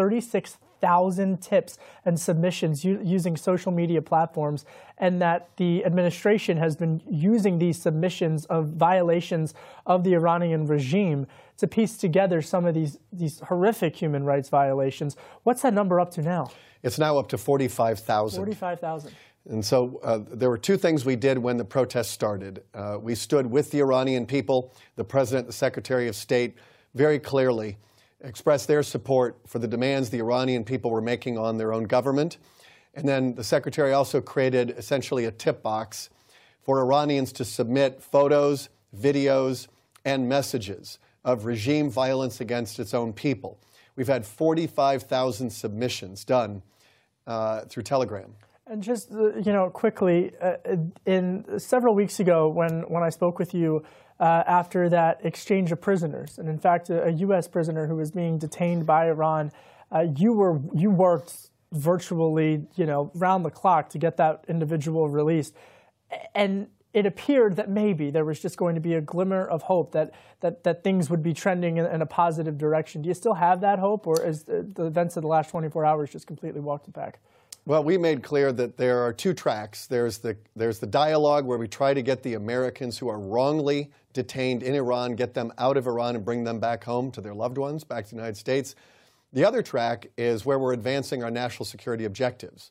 36,000 0.80 1.40
tips 1.40 1.78
and 2.04 2.18
submissions 2.18 2.84
using 2.84 3.36
social 3.36 3.72
media 3.72 4.02
platforms, 4.02 4.64
and 4.98 5.20
that 5.20 5.48
the 5.56 5.84
administration 5.84 6.56
has 6.56 6.76
been 6.76 7.02
using 7.08 7.58
these 7.58 7.80
submissions 7.80 8.46
of 8.46 8.68
violations 8.68 9.54
of 9.86 10.04
the 10.04 10.14
Iranian 10.14 10.66
regime 10.66 11.26
to 11.58 11.66
piece 11.66 11.96
together 11.96 12.42
some 12.42 12.66
of 12.66 12.74
these, 12.74 12.98
these 13.12 13.40
horrific 13.40 13.96
human 13.96 14.24
rights 14.24 14.48
violations. 14.48 15.16
What's 15.42 15.62
that 15.62 15.74
number 15.74 16.00
up 16.00 16.10
to 16.12 16.22
now? 16.22 16.50
It's 16.82 16.98
now 16.98 17.18
up 17.18 17.28
to 17.28 17.38
45,000. 17.38 18.38
45,000. 18.38 19.12
And 19.48 19.64
so 19.64 20.00
uh, 20.02 20.20
there 20.28 20.50
were 20.50 20.58
two 20.58 20.76
things 20.76 21.04
we 21.04 21.16
did 21.16 21.38
when 21.38 21.56
the 21.56 21.64
protests 21.64 22.10
started. 22.10 22.62
Uh, 22.74 22.98
we 23.00 23.14
stood 23.14 23.46
with 23.46 23.70
the 23.70 23.80
Iranian 23.80 24.26
people, 24.26 24.72
the 24.96 25.04
president, 25.04 25.46
the 25.46 25.52
secretary 25.52 26.08
of 26.08 26.16
state, 26.16 26.56
very 26.94 27.18
clearly 27.18 27.78
expressed 28.22 28.68
their 28.68 28.82
support 28.82 29.38
for 29.46 29.58
the 29.58 29.68
demands 29.68 30.10
the 30.10 30.18
Iranian 30.18 30.64
people 30.64 30.90
were 30.90 31.00
making 31.00 31.38
on 31.38 31.58
their 31.58 31.72
own 31.72 31.84
government. 31.84 32.38
And 32.94 33.06
then 33.08 33.34
the 33.34 33.44
secretary 33.44 33.92
also 33.92 34.20
created 34.20 34.70
essentially 34.70 35.26
a 35.26 35.30
tip 35.30 35.62
box 35.62 36.08
for 36.62 36.80
Iranians 36.80 37.32
to 37.32 37.44
submit 37.44 38.02
photos, 38.02 38.68
videos, 38.96 39.68
and 40.04 40.28
messages 40.28 40.98
of 41.24 41.44
regime 41.44 41.90
violence 41.90 42.40
against 42.40 42.78
its 42.78 42.94
own 42.94 43.12
people. 43.12 43.58
We've 43.96 44.08
had 44.08 44.24
45,000 44.24 45.50
submissions 45.50 46.24
done 46.24 46.62
uh, 47.26 47.62
through 47.62 47.82
Telegram. 47.82 48.34
And 48.68 48.82
just 48.82 49.12
uh, 49.12 49.36
you 49.36 49.52
know, 49.52 49.70
quickly, 49.70 50.32
uh, 50.40 50.56
in 51.04 51.58
several 51.58 51.94
weeks 51.94 52.18
ago, 52.18 52.48
when 52.48 52.80
when 52.88 53.04
I 53.04 53.10
spoke 53.10 53.38
with 53.38 53.54
you 53.54 53.84
uh, 54.18 54.42
after 54.46 54.88
that 54.88 55.20
exchange 55.24 55.72
of 55.72 55.80
prisoners, 55.80 56.38
and 56.38 56.48
in 56.48 56.58
fact, 56.58 56.88
a, 56.90 57.04
a, 57.04 57.10
U.S. 57.10 57.48
prisoner 57.48 57.86
who 57.86 57.96
was 57.96 58.10
being 58.10 58.38
detained 58.38 58.86
by 58.86 59.08
Iran, 59.08 59.52
uh, 59.92 60.06
you 60.16 60.32
were 60.32 60.60
you 60.74 60.90
worked 60.90 61.50
virtually, 61.72 62.66
you 62.76 62.86
know, 62.86 63.10
round 63.14 63.44
the 63.44 63.50
clock 63.50 63.90
to 63.90 63.98
get 63.98 64.16
that 64.16 64.44
individual 64.48 65.08
released, 65.08 65.54
and 66.34 66.68
it 66.94 67.04
appeared 67.04 67.56
that 67.56 67.68
maybe 67.68 68.10
there 68.10 68.24
was 68.24 68.40
just 68.40 68.56
going 68.56 68.74
to 68.74 68.80
be 68.80 68.94
a 68.94 69.02
glimmer 69.02 69.46
of 69.46 69.62
hope 69.62 69.92
that 69.92 70.14
that, 70.40 70.64
that 70.64 70.82
things 70.82 71.10
would 71.10 71.22
be 71.22 71.34
trending 71.34 71.76
in, 71.76 71.84
in 71.84 72.00
a 72.00 72.06
positive 72.06 72.56
direction. 72.56 73.02
Do 73.02 73.08
you 73.08 73.14
still 73.14 73.34
have 73.34 73.60
that 73.60 73.78
hope, 73.78 74.06
or 74.06 74.24
is 74.24 74.44
the, 74.44 74.62
the 74.62 74.86
events 74.86 75.16
of 75.16 75.22
the 75.22 75.28
last 75.28 75.50
24 75.50 75.84
hours 75.84 76.10
just 76.10 76.26
completely 76.26 76.60
walked 76.60 76.88
it 76.88 76.94
back? 76.94 77.20
Well, 77.68 77.82
we 77.82 77.98
made 77.98 78.22
clear 78.22 78.52
that 78.52 78.76
there 78.76 79.00
are 79.00 79.12
two 79.12 79.34
tracks. 79.34 79.88
There's 79.88 80.18
the, 80.18 80.36
there's 80.54 80.78
the 80.78 80.86
dialogue 80.86 81.44
where 81.44 81.58
we 81.58 81.66
try 81.66 81.94
to 81.94 82.00
get 82.00 82.22
the 82.22 82.34
Americans 82.34 82.96
who 82.96 83.08
are 83.08 83.18
wrongly 83.18 83.90
detained 84.12 84.62
in 84.62 84.76
Iran, 84.76 85.16
get 85.16 85.34
them 85.34 85.52
out 85.58 85.76
of 85.76 85.88
Iran 85.88 86.14
and 86.14 86.24
bring 86.24 86.44
them 86.44 86.60
back 86.60 86.84
home 86.84 87.10
to 87.10 87.20
their 87.20 87.34
loved 87.34 87.58
ones, 87.58 87.82
back 87.82 88.04
to 88.04 88.10
the 88.10 88.16
United 88.16 88.36
States. 88.36 88.76
The 89.32 89.44
other 89.44 89.62
track 89.62 90.06
is 90.16 90.46
where 90.46 90.60
we're 90.60 90.74
advancing 90.74 91.24
our 91.24 91.30
national 91.30 91.64
security 91.64 92.04
objectives. 92.04 92.70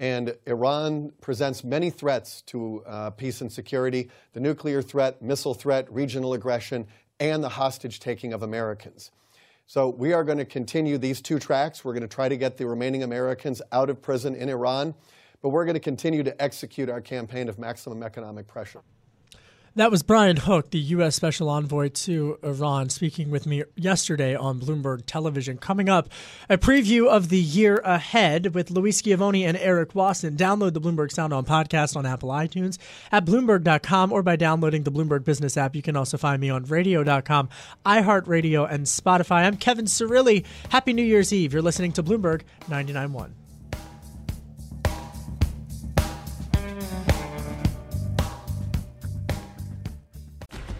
And 0.00 0.34
Iran 0.44 1.12
presents 1.20 1.62
many 1.62 1.90
threats 1.90 2.42
to 2.46 2.82
uh, 2.84 3.10
peace 3.10 3.40
and 3.40 3.52
security 3.52 4.10
the 4.32 4.40
nuclear 4.40 4.82
threat, 4.82 5.22
missile 5.22 5.54
threat, 5.54 5.86
regional 5.92 6.34
aggression, 6.34 6.88
and 7.20 7.44
the 7.44 7.50
hostage 7.50 8.00
taking 8.00 8.32
of 8.32 8.42
Americans. 8.42 9.12
So 9.68 9.88
we 9.88 10.12
are 10.12 10.22
going 10.22 10.38
to 10.38 10.44
continue 10.44 10.96
these 10.96 11.20
two 11.20 11.40
tracks. 11.40 11.84
We're 11.84 11.92
going 11.92 12.02
to 12.02 12.08
try 12.08 12.28
to 12.28 12.36
get 12.36 12.56
the 12.56 12.66
remaining 12.66 13.02
Americans 13.02 13.60
out 13.72 13.90
of 13.90 14.00
prison 14.00 14.36
in 14.36 14.48
Iran, 14.48 14.94
but 15.42 15.48
we're 15.48 15.64
going 15.64 15.74
to 15.74 15.80
continue 15.80 16.22
to 16.22 16.40
execute 16.40 16.88
our 16.88 17.00
campaign 17.00 17.48
of 17.48 17.58
maximum 17.58 18.04
economic 18.04 18.46
pressure. 18.46 18.82
That 19.76 19.90
was 19.90 20.02
Brian 20.02 20.38
Hook, 20.38 20.70
the 20.70 20.78
U.S. 20.78 21.16
Special 21.16 21.50
Envoy 21.50 21.90
to 21.90 22.38
Iran, 22.42 22.88
speaking 22.88 23.30
with 23.30 23.44
me 23.44 23.62
yesterday 23.74 24.34
on 24.34 24.58
Bloomberg 24.58 25.02
Television. 25.04 25.58
Coming 25.58 25.90
up, 25.90 26.08
a 26.48 26.56
preview 26.56 27.08
of 27.08 27.28
the 27.28 27.38
year 27.38 27.82
ahead 27.84 28.54
with 28.54 28.70
Louise 28.70 28.96
Schiavone 28.96 29.44
and 29.44 29.54
Eric 29.58 29.94
Wasson. 29.94 30.34
Download 30.34 30.72
the 30.72 30.80
Bloomberg 30.80 31.12
Sound 31.12 31.34
On 31.34 31.44
podcast 31.44 31.94
on 31.94 32.06
Apple 32.06 32.30
iTunes, 32.30 32.78
at 33.12 33.26
Bloomberg.com, 33.26 34.12
or 34.12 34.22
by 34.22 34.36
downloading 34.36 34.84
the 34.84 34.90
Bloomberg 34.90 35.24
Business 35.24 35.58
app. 35.58 35.76
You 35.76 35.82
can 35.82 35.94
also 35.94 36.16
find 36.16 36.40
me 36.40 36.48
on 36.48 36.64
Radio.com, 36.64 37.50
iHeartRadio, 37.84 38.72
and 38.72 38.86
Spotify. 38.86 39.44
I'm 39.44 39.58
Kevin 39.58 39.84
Cirilli. 39.84 40.46
Happy 40.70 40.94
New 40.94 41.04
Year's 41.04 41.34
Eve. 41.34 41.52
You're 41.52 41.60
listening 41.60 41.92
to 41.92 42.02
Bloomberg 42.02 42.44
99.1. 42.70 43.45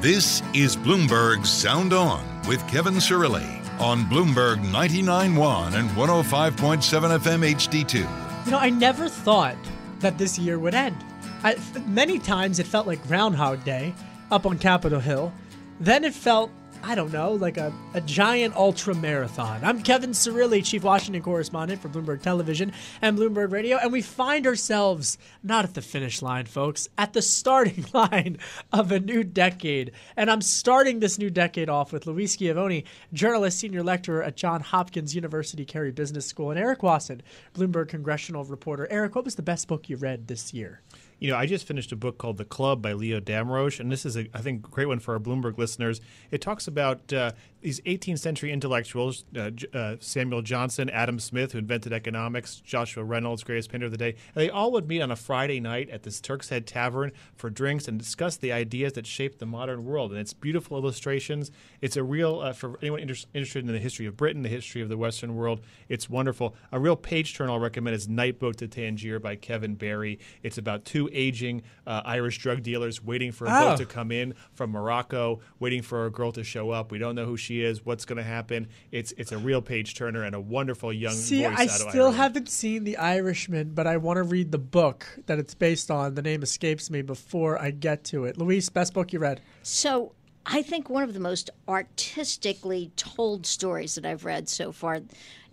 This 0.00 0.42
is 0.52 0.76
Bloomberg 0.76 1.46
Sound 1.46 1.94
On 1.94 2.22
with 2.46 2.64
Kevin 2.68 2.96
Cirilli 2.96 3.62
on 3.80 4.02
Bloomberg 4.04 4.62
99.1 4.66 5.72
and 5.74 5.88
105.7 5.88 7.18
FM 7.18 7.54
HD2. 7.54 8.44
You 8.44 8.50
know, 8.50 8.58
I 8.58 8.68
never 8.68 9.08
thought 9.08 9.56
that 10.00 10.18
this 10.18 10.38
year 10.38 10.58
would 10.58 10.74
end. 10.74 11.02
I, 11.42 11.56
many 11.86 12.18
times 12.18 12.58
it 12.58 12.66
felt 12.66 12.86
like 12.86 13.02
Groundhog 13.08 13.64
Day 13.64 13.94
up 14.30 14.44
on 14.44 14.58
Capitol 14.58 15.00
Hill. 15.00 15.32
Then 15.80 16.04
it 16.04 16.12
felt 16.12 16.50
I 16.82 16.94
don't 16.94 17.12
know, 17.12 17.32
like 17.32 17.56
a, 17.56 17.72
a 17.94 18.00
giant 18.00 18.54
ultra 18.56 18.94
marathon. 18.94 19.60
I'm 19.64 19.82
Kevin 19.82 20.10
Cirilli, 20.10 20.64
Chief 20.64 20.82
Washington 20.82 21.22
Correspondent 21.22 21.80
for 21.80 21.88
Bloomberg 21.88 22.22
Television 22.22 22.72
and 23.02 23.18
Bloomberg 23.18 23.52
Radio, 23.52 23.76
and 23.78 23.92
we 23.92 24.02
find 24.02 24.46
ourselves 24.46 25.18
not 25.42 25.64
at 25.64 25.74
the 25.74 25.82
finish 25.82 26.22
line, 26.22 26.46
folks, 26.46 26.88
at 26.96 27.12
the 27.12 27.22
starting 27.22 27.84
line 27.92 28.38
of 28.72 28.92
a 28.92 29.00
new 29.00 29.24
decade. 29.24 29.92
And 30.16 30.30
I'm 30.30 30.40
starting 30.40 31.00
this 31.00 31.18
new 31.18 31.30
decade 31.30 31.68
off 31.68 31.92
with 31.92 32.06
Louise 32.06 32.32
Schiavone, 32.32 32.84
journalist, 33.12 33.58
senior 33.58 33.82
lecturer 33.82 34.22
at 34.22 34.36
John 34.36 34.60
Hopkins 34.60 35.14
University 35.14 35.64
Carey 35.64 35.92
Business 35.92 36.26
School, 36.26 36.50
and 36.50 36.58
Eric 36.58 36.82
Wasson, 36.82 37.22
Bloomberg 37.54 37.88
congressional 37.88 38.44
reporter. 38.44 38.86
Eric, 38.90 39.14
what 39.14 39.24
was 39.24 39.34
the 39.34 39.42
best 39.42 39.68
book 39.68 39.88
you 39.88 39.96
read 39.96 40.28
this 40.28 40.54
year? 40.54 40.80
You 41.18 41.30
know, 41.30 41.36
I 41.36 41.46
just 41.46 41.66
finished 41.66 41.92
a 41.92 41.96
book 41.96 42.18
called 42.18 42.36
The 42.36 42.44
Club 42.44 42.82
by 42.82 42.92
Leo 42.92 43.20
Damrosch, 43.20 43.80
and 43.80 43.90
this 43.90 44.04
is, 44.04 44.16
a, 44.16 44.28
I 44.34 44.40
think, 44.40 44.66
a 44.66 44.70
great 44.70 44.86
one 44.86 44.98
for 44.98 45.14
our 45.14 45.20
Bloomberg 45.20 45.56
listeners. 45.56 46.00
It 46.30 46.40
talks 46.40 46.68
about 46.68 47.10
uh, 47.12 47.32
these 47.66 47.80
18th 47.80 48.20
century 48.20 48.52
intellectuals 48.52 49.24
uh, 49.36 49.50
uh, 49.74 49.96
Samuel 49.98 50.40
Johnson, 50.40 50.88
Adam 50.90 51.18
Smith, 51.18 51.50
who 51.50 51.58
invented 51.58 51.92
economics, 51.92 52.60
Joshua 52.60 53.02
Reynolds, 53.02 53.42
greatest 53.42 53.72
painter 53.72 53.86
of 53.86 53.90
the 53.92 53.98
day. 53.98 54.10
And 54.36 54.44
they 54.44 54.50
all 54.50 54.70
would 54.70 54.86
meet 54.86 55.02
on 55.02 55.10
a 55.10 55.16
Friday 55.16 55.58
night 55.58 55.90
at 55.90 56.04
this 56.04 56.20
Turk's 56.20 56.48
Head 56.50 56.64
Tavern 56.64 57.10
for 57.34 57.50
drinks 57.50 57.88
and 57.88 57.98
discuss 57.98 58.36
the 58.36 58.52
ideas 58.52 58.92
that 58.92 59.04
shaped 59.04 59.40
the 59.40 59.46
modern 59.46 59.84
world. 59.84 60.12
And 60.12 60.20
it's 60.20 60.32
beautiful 60.32 60.78
illustrations. 60.78 61.50
It's 61.80 61.96
a 61.96 62.04
real, 62.04 62.38
uh, 62.38 62.52
for 62.52 62.78
anyone 62.82 63.00
inter- 63.00 63.16
interested 63.34 63.66
in 63.66 63.72
the 63.72 63.80
history 63.80 64.06
of 64.06 64.16
Britain, 64.16 64.42
the 64.42 64.48
history 64.48 64.80
of 64.80 64.88
the 64.88 64.96
Western 64.96 65.34
world, 65.34 65.60
it's 65.88 66.08
wonderful. 66.08 66.54
A 66.70 66.78
real 66.78 66.94
page 66.94 67.34
turn 67.34 67.50
I'll 67.50 67.58
recommend 67.58 67.96
is 67.96 68.08
Night 68.08 68.38
Boat 68.38 68.58
to 68.58 68.68
Tangier 68.68 69.18
by 69.18 69.34
Kevin 69.34 69.74
Barry. 69.74 70.20
It's 70.44 70.56
about 70.58 70.84
two 70.84 71.10
aging 71.12 71.62
uh, 71.84 72.02
Irish 72.04 72.38
drug 72.38 72.62
dealers 72.62 73.02
waiting 73.02 73.32
for 73.32 73.46
a 73.46 73.50
Oh. 73.50 73.70
boat 73.70 73.78
to 73.78 73.86
come 73.86 74.12
in 74.12 74.34
from 74.54 74.70
Morocco, 74.70 75.40
waiting 75.58 75.82
for 75.82 76.06
a 76.06 76.10
girl 76.12 76.30
to 76.30 76.44
show 76.44 76.70
up. 76.70 76.92
We 76.92 76.98
don't 76.98 77.16
know 77.16 77.24
who 77.26 77.36
she 77.36 77.55
is, 77.64 77.84
what's 77.84 78.04
going 78.04 78.18
to 78.18 78.22
happen. 78.22 78.68
It's 78.90 79.12
it's 79.12 79.32
a 79.32 79.38
real 79.38 79.62
page 79.62 79.94
turner 79.94 80.22
and 80.22 80.34
a 80.34 80.40
wonderful 80.40 80.92
young 80.92 81.12
See, 81.14 81.42
voice 81.42 81.58
I 81.58 81.62
out 81.64 81.70
still 81.70 81.88
Ireland. 81.92 82.16
haven't 82.16 82.48
seen 82.48 82.84
The 82.84 82.96
Irishman, 82.96 83.70
but 83.74 83.86
I 83.86 83.96
want 83.96 84.16
to 84.18 84.22
read 84.22 84.52
the 84.52 84.58
book 84.58 85.06
that 85.26 85.38
it's 85.38 85.54
based 85.54 85.90
on. 85.90 86.14
The 86.14 86.22
name 86.22 86.42
escapes 86.42 86.90
me 86.90 87.02
before 87.02 87.60
I 87.60 87.70
get 87.70 88.04
to 88.04 88.24
it. 88.24 88.38
Louise, 88.38 88.68
best 88.68 88.94
book 88.94 89.12
you 89.12 89.18
read? 89.18 89.40
So 89.62 90.12
I 90.44 90.62
think 90.62 90.88
one 90.88 91.02
of 91.02 91.12
the 91.12 91.20
most 91.20 91.50
artistically 91.68 92.92
told 92.96 93.46
stories 93.46 93.96
that 93.96 94.06
I've 94.06 94.24
read 94.24 94.48
so 94.48 94.70
far 94.70 95.00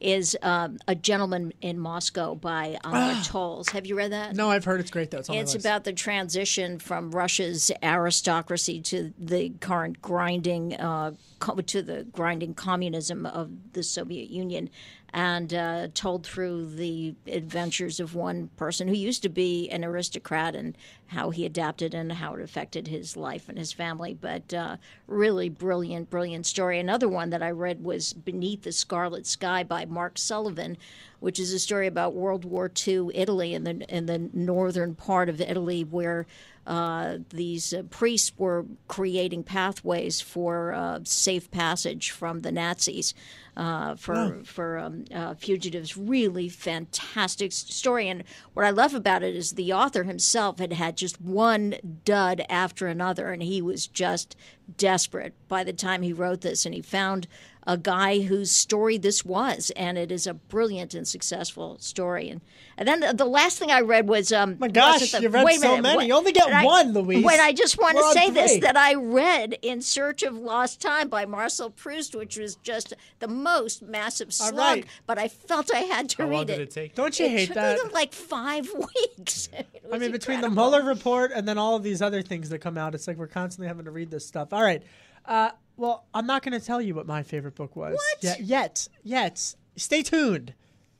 is 0.03 0.37
um, 0.41 0.77
A 0.87 0.95
Gentleman 0.95 1.53
in 1.61 1.79
Moscow 1.79 2.35
by 2.35 2.77
Amor 2.83 3.21
Towles. 3.23 3.69
Have 3.69 3.85
you 3.85 3.95
read 3.95 4.11
that? 4.11 4.35
No, 4.35 4.51
I've 4.51 4.65
heard 4.65 4.79
it's 4.79 4.91
great 4.91 5.09
though. 5.11 5.19
It's, 5.19 5.29
It's 5.29 5.55
about 5.55 5.85
the 5.85 5.93
transition 5.93 6.77
from 6.77 7.11
Russia's 7.11 7.71
aristocracy 7.81 8.81
to 8.81 9.13
the 9.17 9.49
current 9.61 10.01
grinding, 10.01 10.75
uh, 10.75 11.13
co- 11.39 11.55
to 11.55 11.81
the 11.81 12.03
grinding 12.11 12.53
communism 12.53 13.25
of 13.25 13.49
the 13.73 13.83
Soviet 13.83 14.29
Union, 14.29 14.69
and 15.15 15.53
uh, 15.53 15.87
told 15.93 16.25
through 16.25 16.65
the 16.75 17.13
adventures 17.27 17.99
of 17.99 18.15
one 18.15 18.49
person 18.57 18.87
who 18.87 18.95
used 18.95 19.21
to 19.21 19.29
be 19.29 19.69
an 19.69 19.85
aristocrat 19.85 20.55
and 20.55 20.75
how 21.07 21.29
he 21.29 21.45
adapted 21.45 21.93
and 21.93 22.11
how 22.13 22.33
it 22.33 22.41
affected 22.41 22.87
his 22.87 23.15
life 23.15 23.47
and 23.47 23.59
his 23.59 23.71
family. 23.71 24.17
But 24.19 24.51
uh, 24.51 24.77
really 25.05 25.49
brilliant, 25.49 26.09
brilliant 26.09 26.47
story. 26.47 26.79
Another 26.79 27.07
one 27.07 27.29
that 27.29 27.43
I 27.43 27.51
read 27.51 27.83
was 27.83 28.13
Beneath 28.13 28.63
the 28.63 28.71
Scarlet 28.71 29.27
Sky 29.27 29.63
by 29.63 29.85
Mark 29.93 30.17
Sullivan, 30.17 30.77
which 31.23 31.39
is 31.39 31.53
a 31.53 31.59
story 31.59 31.87
about 31.87 32.13
World 32.13 32.43
War 32.43 32.69
II 32.85 33.07
Italy 33.13 33.53
in 33.53 33.63
the 33.63 33.85
in 33.87 34.07
the 34.07 34.29
northern 34.33 34.93
part 34.93 35.29
of 35.29 35.39
Italy 35.39 35.85
where 35.85 36.27
uh, 36.67 37.19
these 37.29 37.73
uh, 37.73 37.83
priests 37.83 38.33
were 38.37 38.65
creating 38.89 39.43
pathways 39.43 40.19
for 40.19 40.73
uh, 40.73 40.99
safe 41.05 41.49
passage 41.49 42.11
from 42.11 42.41
the 42.41 42.51
Nazis 42.51 43.13
uh, 43.55 43.95
for 43.95 44.41
for 44.43 44.77
um, 44.77 45.05
uh, 45.13 45.33
fugitives. 45.35 45.95
Really 45.95 46.49
fantastic 46.49 47.53
story, 47.53 48.09
and 48.09 48.25
what 48.53 48.65
I 48.65 48.71
love 48.71 48.93
about 48.93 49.23
it 49.23 49.33
is 49.33 49.51
the 49.51 49.71
author 49.71 50.03
himself 50.03 50.59
had 50.59 50.73
had 50.73 50.97
just 50.97 51.21
one 51.21 51.75
dud 52.03 52.45
after 52.49 52.87
another, 52.87 53.31
and 53.31 53.43
he 53.43 53.61
was 53.61 53.87
just 53.87 54.35
desperate 54.77 55.33
by 55.47 55.63
the 55.63 55.73
time 55.73 56.01
he 56.01 56.13
wrote 56.13 56.41
this, 56.41 56.65
and 56.65 56.75
he 56.75 56.81
found 56.81 57.27
a 57.65 57.77
guy 57.77 58.21
whose 58.21 58.51
story 58.51 58.97
this 58.97 59.23
was, 59.23 59.71
and 59.75 59.97
it 59.97 60.11
is 60.11 60.27
a 60.27 60.33
brilliant 60.33 60.93
and 60.93 61.07
successful 61.13 61.77
story. 61.79 62.27
And 62.29 62.41
and 62.77 62.87
then 62.87 62.99
the, 62.99 63.13
the 63.13 63.25
last 63.25 63.57
thing 63.59 63.71
I 63.71 63.81
read 63.81 64.09
was 64.09 64.33
um. 64.33 64.57
My 64.59 64.67
gosh, 64.67 65.11
the- 65.11 65.21
you 65.21 65.29
read 65.29 65.45
wait 65.45 65.59
so 65.61 65.69
minute, 65.69 65.83
many. 65.83 65.95
what- 65.95 66.07
You 66.07 66.13
only 66.15 66.31
get 66.33 66.47
and 66.47 66.55
I- 66.55 66.65
one, 66.65 66.91
Louise. 66.93 67.23
Wait, 67.23 67.39
I 67.39 67.53
just 67.53 67.79
want 67.79 67.95
We're 67.95 68.01
to 68.01 68.07
on 68.07 68.13
say 68.13 68.29
this 68.31 68.57
that 68.61 68.75
I 68.75 68.95
read 68.95 69.57
In 69.61 69.81
Search 69.81 70.23
of 70.23 70.35
Lost 70.35 70.81
Time 70.81 71.07
by 71.07 71.25
Marcel 71.25 71.69
Proust, 71.69 72.15
which 72.15 72.37
was 72.37 72.55
just 72.57 72.93
the 73.19 73.27
most 73.29 73.81
massive 73.81 74.33
slug, 74.33 74.53
right. 74.55 74.85
but 75.07 75.17
I 75.17 75.27
felt 75.29 75.73
I 75.73 75.79
had 75.79 76.09
to 76.09 76.23
How 76.23 76.29
read 76.29 76.35
long 76.35 76.45
did 76.47 76.59
it 76.59 76.71
take? 76.71 76.95
Don't 76.95 77.17
you 77.19 77.29
hate 77.29 77.47
took 77.47 77.55
that? 77.55 77.83
me 77.83 77.89
like 77.93 78.13
five 78.13 78.67
weeks. 79.17 79.49
I 79.57 79.65
was 79.89 80.01
mean, 80.01 80.11
between 80.11 80.41
the. 80.41 80.49
Mueller 80.49 80.83
report 80.83 81.31
and 81.33 81.47
then 81.47 81.57
all 81.57 81.75
of 81.75 81.83
these 81.83 82.01
other 82.01 82.21
things 82.21 82.49
that 82.49 82.59
come 82.59 82.77
out, 82.77 82.95
it's 82.95 83.07
like 83.07 83.17
we're 83.17 83.27
constantly 83.27 83.67
having 83.67 83.85
to 83.85 83.91
read 83.91 84.09
this 84.11 84.25
stuff. 84.25 84.51
All 84.53 84.61
right. 84.63 84.81
Uh, 85.25 85.51
well, 85.77 86.05
I'm 86.13 86.27
not 86.27 86.43
going 86.43 86.59
to 86.59 86.65
tell 86.65 86.81
you 86.81 86.93
what 86.95 87.07
my 87.07 87.23
favorite 87.23 87.55
book 87.55 87.75
was. 87.75 87.93
What? 87.93 88.23
Yet, 88.23 88.39
yet, 88.41 88.87
yet. 89.03 89.55
Stay 89.75 90.03
tuned. 90.03 90.53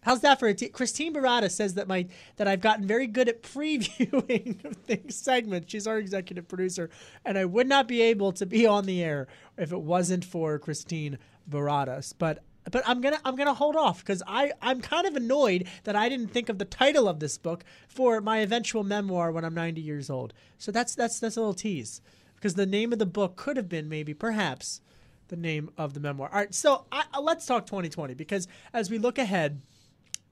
How's 0.03 0.21
that 0.21 0.39
for 0.39 0.47
a 0.47 0.53
te- 0.53 0.69
Christine 0.69 1.13
Barada 1.13 1.49
says 1.49 1.73
that 1.75 1.87
my 1.87 2.07
that 2.37 2.47
I've 2.47 2.61
gotten 2.61 2.85
very 2.85 3.07
good 3.07 3.29
at 3.29 3.41
previewing 3.43 4.75
things 4.77 5.15
segments. 5.15 5.71
She's 5.71 5.87
our 5.87 5.97
executive 5.97 6.47
producer, 6.47 6.89
and 7.25 7.37
I 7.37 7.45
would 7.45 7.67
not 7.67 7.87
be 7.87 8.01
able 8.01 8.31
to 8.33 8.45
be 8.45 8.65
on 8.65 8.85
the 8.85 9.03
air 9.03 9.27
if 9.57 9.71
it 9.71 9.81
wasn't 9.81 10.25
for 10.25 10.59
Christine 10.59 11.17
Baradas. 11.49 12.13
But 12.17 12.43
but 12.71 12.83
I'm 12.85 13.01
gonna 13.01 13.19
I'm 13.25 13.35
gonna 13.35 13.53
hold 13.53 13.75
off 13.75 13.99
because 13.99 14.23
I 14.27 14.51
I'm 14.61 14.81
kind 14.81 15.05
of 15.07 15.15
annoyed 15.15 15.67
that 15.83 15.95
I 15.95 16.09
didn't 16.09 16.29
think 16.29 16.49
of 16.49 16.59
the 16.59 16.65
title 16.65 17.07
of 17.07 17.19
this 17.19 17.37
book 17.37 17.63
for 17.87 18.21
my 18.21 18.39
eventual 18.39 18.83
memoir 18.83 19.31
when 19.31 19.43
I'm 19.43 19.53
90 19.53 19.81
years 19.81 20.09
old. 20.09 20.33
So 20.57 20.71
that's 20.71 20.95
that's 20.95 21.19
that's 21.19 21.37
a 21.37 21.39
little 21.39 21.53
tease 21.53 22.01
because 22.35 22.55
the 22.55 22.65
name 22.65 22.93
of 22.93 22.99
the 22.99 23.05
book 23.05 23.35
could 23.35 23.57
have 23.57 23.69
been 23.69 23.89
maybe 23.89 24.13
perhaps 24.13 24.81
the 25.29 25.35
name 25.35 25.71
of 25.77 25.93
the 25.93 25.99
memoir. 25.99 26.29
All 26.31 26.39
right, 26.39 26.53
so 26.53 26.85
I, 26.91 27.05
let's 27.19 27.45
talk 27.45 27.65
2020 27.65 28.13
because 28.13 28.47
as 28.73 28.89
we 28.89 28.97
look 28.97 29.17
ahead 29.17 29.61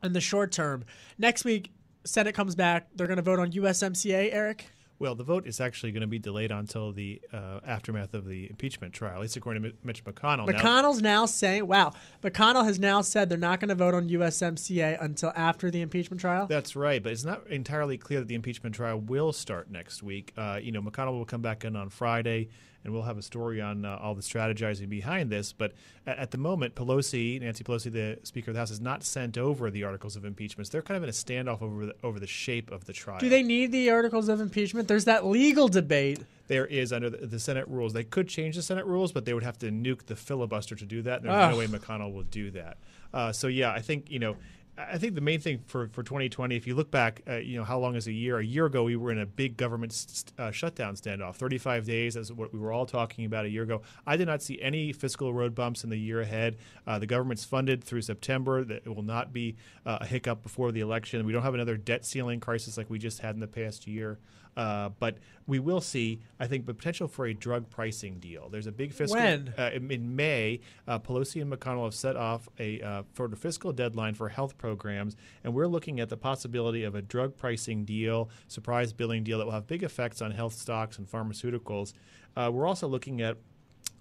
in 0.04 0.14
the 0.14 0.22
short 0.22 0.52
term, 0.52 0.86
next 1.18 1.46
week 1.46 1.72
Senate 2.04 2.34
comes 2.34 2.56
back. 2.56 2.88
They're 2.96 3.08
going 3.08 3.18
to 3.18 3.24
vote 3.24 3.40
on 3.40 3.52
USMCA. 3.52 4.34
Eric. 4.34 4.66
Well, 5.02 5.16
the 5.16 5.24
vote 5.24 5.48
is 5.48 5.60
actually 5.60 5.94
going 5.94 6.02
to 6.02 6.08
be 6.08 6.20
delayed 6.20 6.52
until 6.52 6.92
the 6.92 7.20
uh, 7.34 7.62
aftermath 7.66 8.14
of 8.14 8.28
the 8.28 8.48
impeachment 8.48 8.94
trial, 8.94 9.16
at 9.16 9.22
least 9.22 9.36
according 9.36 9.64
to 9.64 9.74
Mitch 9.84 10.04
McConnell. 10.04 10.46
Now, 10.46 10.60
McConnell's 10.60 11.02
now 11.02 11.26
saying, 11.26 11.66
wow, 11.66 11.94
McConnell 12.22 12.66
has 12.66 12.80
now 12.80 13.02
said 13.02 13.28
they're 13.28 13.40
not 13.40 13.60
going 13.60 13.70
to 13.70 13.76
vote 13.76 13.96
on 13.96 14.10
USMCA 14.10 15.04
until 15.04 15.34
after 15.36 15.72
the 15.72 15.82
impeachment 15.82 16.22
trial. 16.22 16.46
That's 16.46 16.76
right, 16.76 17.02
but 17.02 17.14
it's 17.14 17.24
not 17.24 17.48
entirely 17.48 17.98
clear 17.98 18.20
that 18.20 18.28
the 18.28 18.36
impeachment 18.36 18.76
trial 18.76 19.00
will 19.00 19.34
start 19.34 19.72
next 19.72 20.04
week. 20.04 20.34
Uh, 20.38 20.60
you 20.62 20.72
know, 20.72 20.84
McConnell 20.84 21.14
will 21.14 21.26
come 21.26 21.42
back 21.42 21.66
in 21.66 21.76
on 21.76 21.90
Friday, 21.90 22.50
and 22.84 22.94
we'll 22.94 23.04
have 23.04 23.18
a 23.18 23.22
story 23.22 23.62
on 23.62 23.86
uh, 23.86 24.00
all 24.02 24.16
the 24.16 24.22
strategizing 24.22 24.90
behind 24.90 25.30
this. 25.30 25.54
But 25.54 25.74
at, 26.08 26.18
at 26.18 26.32
the 26.32 26.38
moment, 26.38 26.76
Pelosi, 26.76 27.40
Nancy 27.42 27.64
Pelosi, 27.64 27.92
the 27.92 28.20
Speaker 28.24 28.52
of 28.52 28.56
the 28.56 28.60
House, 28.60 28.70
has 28.70 28.82
not 28.82 29.04
sent 29.04 29.38
over 29.38 29.70
the 29.70 29.84
articles 29.84 30.16
of 30.16 30.26
impeachment. 30.26 30.68
So 30.68 30.74
they're 30.74 30.82
kind 30.82 30.98
of 30.98 31.04
in 31.04 31.10
a 31.10 31.12
standoff 31.12 31.62
over 31.62 31.88
the, 31.88 31.96
over 32.04 32.20
the 32.20 32.28
shape 32.28 32.72
of 32.72 32.86
the 32.86 32.94
trial. 32.94 33.20
Do 33.20 33.30
they 33.30 33.44
need 33.44 33.72
the 33.72 33.90
articles 33.90 34.30
of 34.30 34.42
impeachment? 34.42 34.88
There's 34.88 35.06
that 35.06 35.26
legal 35.26 35.68
debate. 35.68 36.20
There 36.48 36.66
is 36.66 36.92
under 36.92 37.10
the, 37.10 37.26
the 37.28 37.40
Senate 37.40 37.68
rules. 37.68 37.94
They 37.94 38.04
could 38.04 38.28
change 38.28 38.56
the 38.56 38.62
Senate 38.62 38.86
rules, 38.86 39.12
but 39.12 39.26
they 39.26 39.34
would 39.34 39.44
have 39.44 39.58
to 39.60 39.68
nuke 39.72 40.06
the 40.08 40.16
filibuster 40.16 40.76
to 40.76 40.86
do 40.86 41.02
that. 41.04 41.24
There's 41.24 41.34
Ugh. 41.34 41.52
no 41.52 41.58
way 41.58 41.68
McConnell 41.68 42.14
will 42.14 42.24
do 42.24 42.52
that. 42.52 42.78
Uh, 43.14 43.32
so 43.32 43.48
yeah, 43.48 43.72
I 43.72 43.80
think 43.82 44.10
you 44.10 44.20
know. 44.20 44.36
I 44.78 44.98
think 44.98 45.16
the 45.16 45.22
main 45.22 45.40
thing 45.40 45.60
for, 45.66 45.90
for 45.90 46.02
2020, 46.02 46.56
if 46.56 46.66
you 46.66 46.76
look 46.76 46.90
back, 46.90 47.22
uh, 47.28 47.36
you 47.36 47.58
know, 47.58 47.64
how 47.64 47.78
long 47.78 47.96
is 47.96 48.08
a 48.08 48.12
year? 48.12 48.40
A 48.40 48.44
year 48.44 48.66
ago, 48.66 48.84
we 48.84 48.96
were 48.96 49.12
in 49.12 49.20
a 49.20 49.26
big 49.26 49.58
government 49.58 49.92
st- 49.92 50.32
uh, 50.40 50.52
shutdown 50.52 50.96
standoff. 50.96 51.36
35 51.36 51.86
days, 51.86 52.14
that's 52.14 52.32
what 52.32 52.54
we 52.54 52.60
were 52.60 52.72
all 52.72 52.86
talking 52.86 53.26
about 53.26 53.46
a 53.46 53.50
year 53.50 53.64
ago. 53.64 53.82
I 54.08 54.16
did 54.16 54.28
not 54.28 54.42
see 54.42 54.62
any 54.62 54.94
fiscal 54.94 55.34
road 55.34 55.54
bumps 55.56 55.84
in 55.84 55.90
the 55.90 55.98
year 55.98 56.22
ahead. 56.22 56.58
Uh, 56.88 57.00
the 57.00 57.06
government's 57.06 57.44
funded 57.44 57.84
through 57.84 58.02
September. 58.02 58.60
It 58.60 58.88
will 58.88 59.04
not 59.04 59.34
be 59.34 59.58
uh, 59.86 60.00
a 60.02 60.06
hiccup 60.06 60.42
before 60.42 60.72
the 60.72 60.80
election. 60.80 61.26
We 61.26 61.34
don't 61.34 61.44
have 61.44 61.54
another 61.54 61.78
debt 61.78 62.06
ceiling 62.06 62.40
crisis 62.40 62.78
like 62.78 62.90
we 62.90 62.98
just 62.98 63.20
had 63.20 63.36
in 63.36 63.42
the 63.42 63.48
past 63.48 63.88
year. 63.88 64.20
Uh, 64.58 64.90
but 65.00 65.18
we 65.48 65.60
will 65.60 65.82
see, 65.82 66.20
I 66.40 66.48
think, 66.48 66.66
the 66.66 66.74
potential 66.74 67.08
for 67.08 67.26
a 67.26 67.34
drug 67.34 67.70
pricing 67.70 68.20
deal. 68.20 68.50
There's 68.50 68.68
a 68.68 68.72
big 68.72 68.94
fiscal 68.94 69.20
When? 69.20 69.54
uh, 69.58 69.72
in, 69.74 70.16
May. 70.16 70.60
Uh, 70.88 71.00
Pelosi 71.00 71.42
and 71.42 71.52
McConnell 71.52 71.86
have 71.86 71.94
set 71.94 72.16
off 72.16 72.48
a 72.60 72.82
uh, 72.82 73.04
sort 73.16 73.34
of 73.34 73.40
fiscal 73.40 73.72
deadline 73.72 74.14
for 74.14 74.30
health 74.30 74.58
programs, 74.58 75.16
and 75.44 75.54
we're 75.54 75.68
looking 75.68 76.00
at 76.00 76.10
the 76.10 76.18
possibility 76.18 76.84
of 76.84 76.96
a 76.96 77.02
drug 77.02 77.38
pricing 77.38 77.86
deal, 77.86 78.30
surprise 78.48 78.94
billing 78.94 79.24
deal 79.24 79.38
that 79.38 79.46
will 79.46 79.54
have 79.54 79.68
big 79.68 79.84
effects 79.84 80.22
on 80.22 80.32
health 80.32 80.54
stocks 80.54 80.98
and 80.98 81.10
pharmaceuticals. 81.10 81.94
Uh, 82.36 82.50
we're 82.52 82.68
also 82.68 82.88
looking 82.88 83.22
at 83.22 83.38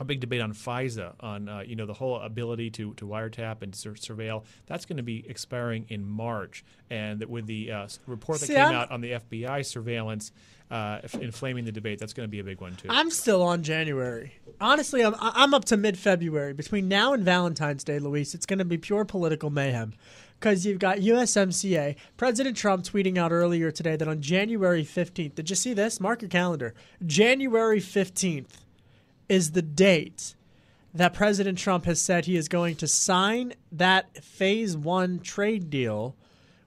a 0.01 0.05
big 0.05 0.19
debate 0.21 0.41
on 0.41 0.53
FISA, 0.53 1.15
on 1.21 1.49
uh, 1.49 1.61
you 1.61 1.77
know 1.77 1.87
the 1.87 1.93
whole 1.93 2.19
ability 2.21 2.71
to, 2.71 2.95
to 2.95 3.07
wiretap 3.07 3.63
and 3.63 3.75
sur- 3.75 3.93
surveil. 3.93 4.45
That's 4.67 4.87
going 4.87 4.97
to 4.97 5.03
be 5.03 5.25
expiring 5.29 5.85
in 5.89 6.05
March, 6.05 6.65
and 6.89 7.21
that 7.21 7.29
with 7.29 7.47
the 7.47 7.71
uh, 7.71 7.89
report 8.07 8.41
that 8.41 8.47
See, 8.47 8.55
came 8.55 8.65
I'm- 8.65 8.75
out 8.75 8.91
on 8.91 9.03
the 9.03 9.13
FBI 9.13 9.65
surveillance 9.65 10.33
uh, 10.71 11.01
inflaming 11.21 11.65
the 11.65 11.73
debate, 11.73 11.99
that's 11.99 12.13
going 12.13 12.27
to 12.27 12.31
be 12.31 12.39
a 12.39 12.45
big 12.45 12.61
one 12.61 12.77
too. 12.77 12.89
I'm 12.91 13.11
still 13.11 13.43
on 13.43 13.63
January. 13.63 14.35
Honestly, 14.61 15.05
I'm 15.05 15.15
I'm 15.19 15.53
up 15.53 15.65
to 15.67 15.77
mid 15.77 15.99
February. 15.99 16.55
Between 16.55 16.89
now 16.89 17.13
and 17.13 17.25
Valentine's 17.25 17.85
Day, 17.85 17.99
Louise, 17.99 18.35
it's 18.35 18.47
going 18.47 18.59
to 18.61 18.65
be 18.65 18.79
pure 18.79 19.05
political 19.05 19.51
mayhem. 19.51 19.95
Because 20.39 20.65
you've 20.65 20.79
got 20.79 20.99
USMCA, 20.99 21.97
President 22.17 22.57
Trump 22.57 22.85
tweeting 22.85 23.19
out 23.19 23.31
earlier 23.31 23.71
today 23.71 23.97
that 23.97 24.09
on 24.09 24.23
January 24.23 24.83
15th, 24.83 25.35
did 25.35 25.51
you 25.51 25.57
see 25.57 25.75
this? 25.75 26.01
Mark 26.01 26.23
your 26.23 26.31
calendar. 26.31 26.73
January 27.05 27.79
15th 27.79 28.47
is 29.31 29.53
the 29.53 29.63
date 29.63 30.35
that 30.93 31.15
President 31.15 31.57
Trump 31.57 31.85
has 31.85 32.03
said 32.03 32.27
he 32.27 32.37
is 32.37 32.49
going 32.49 32.75
to 32.75 32.89
sign 32.89 33.55
that 33.71 34.23
phase 34.25 34.77
one 34.77 35.21
trade 35.21 35.71
deal 35.71 36.17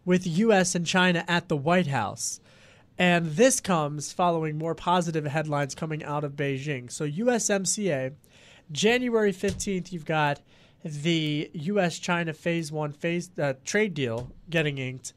with 0.05 0.25
U.S. 0.25 0.73
and 0.73 0.87
China 0.87 1.25
at 1.27 1.49
the 1.49 1.57
White 1.57 1.87
House. 1.87 2.39
And 2.97 3.35
this 3.35 3.59
comes 3.59 4.13
following 4.13 4.57
more 4.57 4.75
positive 4.75 5.25
headlines 5.25 5.75
coming 5.75 6.03
out 6.05 6.23
of 6.23 6.37
Beijing. 6.37 6.89
So, 6.89 7.05
USMCA, 7.05 8.13
January 8.71 9.33
15th, 9.33 9.91
you've 9.91 10.05
got 10.05 10.39
the 10.85 11.51
U.S. 11.53 11.99
China 11.99 12.31
phase 12.31 12.71
one 12.71 12.93
phase 12.93 13.29
uh, 13.37 13.53
trade 13.65 13.93
deal 13.93 14.31
getting 14.49 14.77
inked. 14.77 15.11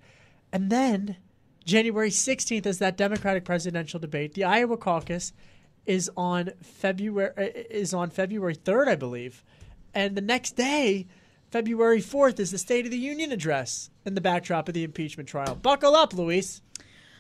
And 0.53 0.71
then 0.71 1.17
January 1.65 2.11
16th 2.11 2.67
is 2.67 2.79
that 2.79 2.97
Democratic 2.97 3.45
presidential 3.45 4.01
debate. 4.01 4.35
The 4.35 4.45
Iowa 4.45 4.77
caucus 4.77 5.33
is 5.87 6.11
on 6.17 6.51
February 6.63 7.31
uh, 7.37 7.49
is 7.71 7.95
on 7.95 8.11
February 8.11 8.57
3rd, 8.57 8.89
I 8.89 8.97
believe. 8.97 9.45
And 9.95 10.15
the 10.17 10.21
next 10.21 10.53
day, 10.57 11.07
February 11.51 12.01
4th 12.01 12.39
is 12.39 12.51
the 12.51 12.59
State 12.59 12.85
of 12.85 12.91
the 12.91 12.99
Union 12.99 13.33
address 13.33 13.91
in 14.05 14.15
the 14.15 14.21
backdrop 14.21 14.69
of 14.69 14.75
the 14.75 14.85
impeachment 14.85 15.29
trial. 15.29 15.55
Buckle 15.55 15.95
up, 15.95 16.13
Louise. 16.13 16.61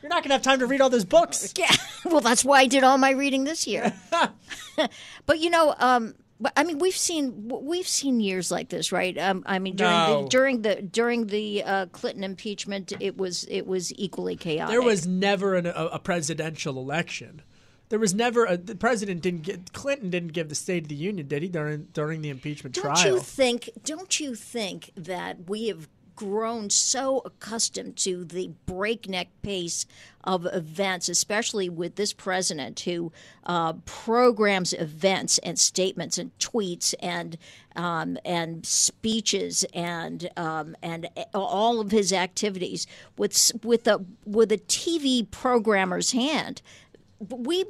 You're 0.02 0.10
not 0.10 0.22
going 0.22 0.28
to 0.28 0.34
have 0.34 0.42
time 0.42 0.58
to 0.58 0.66
read 0.66 0.80
all 0.80 0.90
those 0.90 1.04
books. 1.04 1.54
Yeah, 1.58 1.72
well, 2.04 2.20
that's 2.20 2.44
why 2.44 2.60
I 2.60 2.66
did 2.66 2.84
all 2.84 2.98
my 2.98 3.10
reading 3.10 3.44
this 3.44 3.66
year. 3.66 3.92
but 5.26 5.40
you 5.40 5.50
know, 5.50 5.74
um, 5.78 6.14
but, 6.38 6.52
I 6.56 6.64
mean, 6.64 6.78
we've 6.78 6.96
seen 6.96 7.48
we've 7.48 7.88
seen 7.88 8.20
years 8.20 8.50
like 8.50 8.68
this, 8.68 8.92
right? 8.92 9.16
Um, 9.16 9.42
I 9.46 9.58
mean, 9.58 9.76
during 9.76 9.92
No. 9.92 10.22
the 10.22 10.28
during 10.28 10.62
the 10.62 10.82
during 10.82 11.26
the 11.28 11.64
uh, 11.64 11.86
Clinton 11.86 12.24
impeachment, 12.24 12.92
it 13.00 13.16
was 13.16 13.44
it 13.48 13.66
was 13.66 13.92
equally 13.98 14.36
chaotic. 14.36 14.70
There 14.70 14.82
was 14.82 15.06
never 15.06 15.54
an, 15.54 15.66
a, 15.66 15.88
a 15.92 15.98
presidential 15.98 16.78
election. 16.78 17.42
There 17.88 17.98
was 17.98 18.14
never 18.14 18.44
a, 18.44 18.56
the 18.56 18.74
president 18.74 19.22
didn't 19.22 19.42
get 19.42 19.72
Clinton 19.72 20.10
didn't 20.10 20.32
give 20.32 20.48
the 20.48 20.54
State 20.54 20.84
of 20.84 20.88
the 20.88 20.94
Union, 20.94 21.28
did 21.28 21.42
he? 21.42 21.48
During 21.48 21.88
during 21.92 22.22
the 22.22 22.30
impeachment 22.30 22.74
Don't 22.74 22.84
trial. 22.84 23.06
you 23.06 23.20
think? 23.20 23.70
Don't 23.84 24.18
you 24.18 24.34
think 24.34 24.90
that 24.96 25.48
we 25.48 25.68
have 25.68 25.88
grown 26.16 26.70
so 26.70 27.20
accustomed 27.24 27.96
to 27.98 28.24
the 28.24 28.50
breakneck 28.64 29.28
pace 29.42 29.86
of 30.24 30.46
events, 30.52 31.08
especially 31.08 31.68
with 31.68 31.94
this 31.94 32.12
president 32.12 32.80
who 32.80 33.12
uh, 33.44 33.74
programs 33.84 34.72
events 34.72 35.38
and 35.38 35.58
statements 35.58 36.18
and 36.18 36.36
tweets 36.38 36.94
and 37.00 37.38
um, 37.76 38.16
and 38.24 38.64
speeches 38.66 39.64
and 39.74 40.28
um, 40.36 40.74
and 40.82 41.08
all 41.34 41.78
of 41.78 41.90
his 41.92 42.12
activities 42.12 42.86
with 43.16 43.52
with 43.62 43.86
a 43.86 44.04
with 44.24 44.50
a 44.50 44.58
TV 44.58 45.30
programmer's 45.30 46.12
hand 46.12 46.62
we 47.18 47.64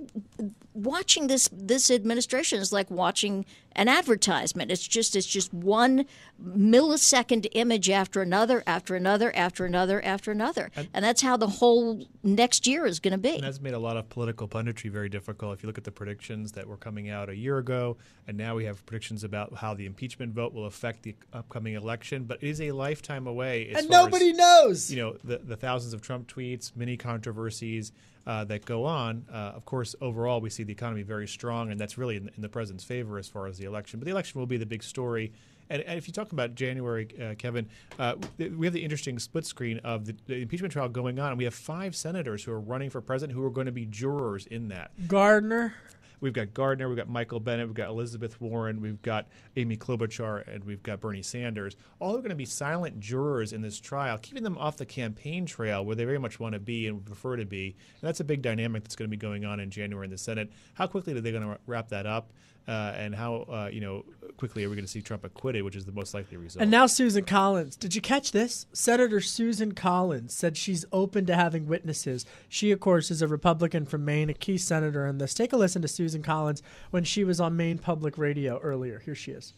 watching 0.74 1.28
this 1.28 1.48
this 1.52 1.90
administration 1.90 2.58
is 2.58 2.72
like 2.72 2.90
watching 2.90 3.44
an 3.72 3.88
advertisement 3.88 4.70
it's 4.70 4.86
just 4.86 5.14
it's 5.14 5.26
just 5.26 5.52
one 5.54 6.04
millisecond 6.42 7.46
image 7.52 7.88
after 7.88 8.22
another 8.22 8.62
after 8.66 8.96
another 8.96 9.34
after 9.36 9.64
another 9.64 10.04
after 10.04 10.32
another 10.32 10.70
and 10.92 11.04
that's 11.04 11.22
how 11.22 11.36
the 11.36 11.46
whole 11.46 12.06
next 12.24 12.66
year 12.66 12.86
is 12.86 12.98
going 12.98 13.12
to 13.12 13.18
be 13.18 13.36
And 13.36 13.44
that's 13.44 13.60
made 13.60 13.74
a 13.74 13.78
lot 13.78 13.96
of 13.96 14.08
political 14.08 14.48
punditry 14.48 14.90
very 14.90 15.08
difficult. 15.08 15.54
If 15.54 15.62
you 15.62 15.66
look 15.68 15.78
at 15.78 15.84
the 15.84 15.92
predictions 15.92 16.52
that 16.52 16.66
were 16.66 16.76
coming 16.76 17.10
out 17.10 17.28
a 17.28 17.36
year 17.36 17.58
ago, 17.58 17.96
and 18.26 18.36
now 18.36 18.54
we 18.54 18.64
have 18.64 18.84
predictions 18.86 19.24
about 19.24 19.54
how 19.54 19.74
the 19.74 19.86
impeachment 19.86 20.32
vote 20.34 20.52
will 20.52 20.66
affect 20.66 21.02
the 21.02 21.14
upcoming 21.32 21.74
election, 21.74 22.24
but 22.24 22.42
it 22.42 22.48
is 22.48 22.60
a 22.60 22.72
lifetime 22.72 23.26
away. 23.26 23.68
As 23.68 23.84
and 23.84 23.88
far 23.92 24.04
nobody 24.04 24.30
as, 24.30 24.36
knows. 24.36 24.90
You 24.90 24.96
know, 24.96 25.16
the, 25.22 25.38
the 25.38 25.56
thousands 25.56 25.94
of 25.94 26.02
Trump 26.02 26.26
tweets, 26.28 26.74
many 26.74 26.96
controversies 26.96 27.92
uh, 28.26 28.44
that 28.44 28.64
go 28.64 28.84
on. 28.84 29.24
Uh, 29.30 29.52
of 29.54 29.64
course, 29.64 29.94
overall, 30.00 30.40
we 30.40 30.50
see 30.50 30.62
the 30.62 30.72
economy 30.72 31.02
very 31.02 31.28
strong, 31.28 31.70
and 31.70 31.80
that's 31.80 31.96
really 31.96 32.16
in, 32.16 32.30
in 32.36 32.42
the 32.42 32.48
president's 32.48 32.84
favor 32.84 33.18
as 33.18 33.28
far 33.28 33.46
as 33.46 33.58
the 33.58 33.64
election. 33.64 34.00
But 34.00 34.06
the 34.06 34.12
election 34.12 34.40
will 34.40 34.46
be 34.46 34.56
the 34.56 34.66
big 34.66 34.82
story. 34.82 35.32
And, 35.68 35.82
and 35.82 35.98
if 35.98 36.06
you 36.06 36.12
talk 36.12 36.32
about 36.32 36.54
January, 36.54 37.08
uh, 37.20 37.34
Kevin, 37.36 37.68
uh, 37.98 38.14
we 38.38 38.66
have 38.66 38.72
the 38.72 38.82
interesting 38.82 39.18
split 39.18 39.46
screen 39.46 39.78
of 39.78 40.06
the, 40.06 40.14
the 40.26 40.36
impeachment 40.36 40.72
trial 40.72 40.88
going 40.88 41.18
on, 41.18 41.30
and 41.30 41.38
we 41.38 41.44
have 41.44 41.54
five 41.54 41.96
senators 41.96 42.44
who 42.44 42.52
are 42.52 42.60
running 42.60 42.90
for 42.90 43.00
president 43.00 43.36
who 43.36 43.44
are 43.44 43.50
going 43.50 43.66
to 43.66 43.72
be 43.72 43.86
jurors 43.86 44.46
in 44.46 44.68
that. 44.68 44.90
Gardner. 45.08 45.74
We've 46.20 46.32
got 46.32 46.54
Gardner, 46.54 46.88
we've 46.88 46.96
got 46.96 47.08
Michael 47.08 47.40
Bennet, 47.40 47.66
we've 47.66 47.74
got 47.74 47.88
Elizabeth 47.88 48.40
Warren, 48.40 48.80
we've 48.80 49.02
got 49.02 49.26
Amy 49.56 49.76
Klobuchar, 49.76 50.46
and 50.46 50.64
we've 50.64 50.82
got 50.82 51.00
Bernie 51.00 51.22
Sanders. 51.22 51.76
All 51.98 52.14
are 52.14 52.18
going 52.18 52.30
to 52.30 52.36
be 52.36 52.44
silent 52.44 53.00
jurors 53.00 53.52
in 53.52 53.60
this 53.62 53.78
trial, 53.78 54.18
keeping 54.18 54.42
them 54.42 54.58
off 54.58 54.76
the 54.76 54.86
campaign 54.86 55.46
trail 55.46 55.84
where 55.84 55.96
they 55.96 56.04
very 56.04 56.18
much 56.18 56.40
want 56.40 56.54
to 56.54 56.60
be 56.60 56.86
and 56.86 57.04
prefer 57.04 57.36
to 57.36 57.44
be. 57.44 57.76
And 58.00 58.08
that's 58.08 58.20
a 58.20 58.24
big 58.24 58.42
dynamic 58.42 58.82
that's 58.84 58.96
going 58.96 59.08
to 59.08 59.16
be 59.16 59.20
going 59.20 59.44
on 59.44 59.60
in 59.60 59.70
January 59.70 60.06
in 60.06 60.10
the 60.10 60.18
Senate. 60.18 60.50
How 60.74 60.86
quickly 60.86 61.16
are 61.16 61.20
they 61.20 61.32
going 61.32 61.44
to 61.44 61.58
wrap 61.66 61.88
that 61.88 62.06
up? 62.06 62.32
Uh, 62.68 62.92
and 62.96 63.14
how 63.14 63.46
uh, 63.48 63.68
you 63.72 63.80
know 63.80 64.04
quickly 64.36 64.64
are 64.64 64.68
we 64.68 64.74
going 64.74 64.84
to 64.84 64.90
see 64.90 65.00
Trump 65.00 65.24
acquitted, 65.24 65.62
which 65.62 65.76
is 65.76 65.84
the 65.84 65.92
most 65.92 66.14
likely 66.14 66.36
result? 66.36 66.62
And 66.62 66.70
now 66.70 66.86
Susan 66.86 67.24
Collins. 67.24 67.76
Did 67.76 67.94
you 67.94 68.00
catch 68.00 68.32
this? 68.32 68.66
Senator 68.72 69.20
Susan 69.20 69.72
Collins 69.72 70.34
said 70.34 70.56
she's 70.56 70.84
open 70.92 71.26
to 71.26 71.36
having 71.36 71.66
witnesses. 71.66 72.26
She, 72.48 72.72
of 72.72 72.80
course, 72.80 73.10
is 73.10 73.22
a 73.22 73.28
Republican 73.28 73.86
from 73.86 74.04
Maine, 74.04 74.30
a 74.30 74.34
key 74.34 74.58
senator 74.58 75.06
in 75.06 75.18
this. 75.18 75.32
Take 75.32 75.52
a 75.52 75.56
listen 75.56 75.80
to 75.82 75.88
Susan 75.88 76.22
Collins 76.22 76.62
when 76.90 77.04
she 77.04 77.24
was 77.24 77.40
on 77.40 77.56
Maine 77.56 77.78
Public 77.78 78.18
Radio 78.18 78.58
earlier. 78.58 78.98
Here 78.98 79.14
she 79.14 79.30
is. 79.30 79.54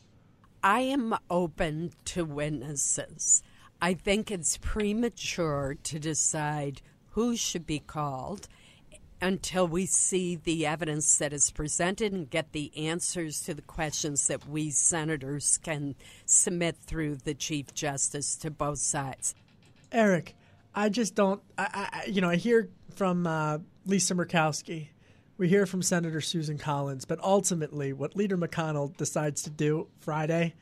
I 0.62 0.81
am 0.81 1.14
open 1.31 1.92
to 2.07 2.25
witnesses. 2.25 3.42
I 3.81 3.94
think 3.94 4.31
it's 4.31 4.59
premature 4.59 5.77
to 5.85 5.99
decide 5.99 6.83
who 7.11 7.37
should 7.37 7.66
be 7.66 7.79
called 7.79 8.49
until 9.20 9.66
we 9.66 9.87
see 9.87 10.37
the 10.37 10.66
evidence 10.66 11.18
that 11.18 11.33
is 11.33 11.50
presented 11.50 12.12
and 12.12 12.31
get 12.31 12.52
the 12.52 12.72
answers 12.76 13.42
to 13.42 13.54
the 13.54 13.62
questions 13.62 14.26
that 14.28 14.48
we 14.48 14.70
senators 14.70 15.59
can 15.59 15.94
submit 16.24 16.76
through 16.76 17.16
the 17.16 17.35
Chief 17.35 17.74
Justice 17.74 18.37
to 18.37 18.50
both 18.50 18.78
sides. 18.78 19.35
Eric, 19.90 20.37
I 20.74 20.88
just 20.88 21.14
don't. 21.14 21.42
I, 21.57 21.88
I 21.92 22.07
you 22.07 22.20
know, 22.20 22.31
I 22.31 22.37
hear 22.37 22.68
from 22.94 23.26
uh, 23.26 23.59
Lisa 23.87 24.14
Murkowski. 24.14 24.88
We 25.37 25.48
hear 25.48 25.66
from 25.66 25.83
Senator 25.83 26.20
Susan 26.20 26.59
Collins, 26.59 27.04
but 27.04 27.20
ultimately, 27.22 27.92
what 27.92 28.16
Leader 28.16 28.37
McConnell 28.37 28.96
decides 28.96 29.42
to 29.42 29.50
do 29.50 29.88
Friday, 30.00 30.54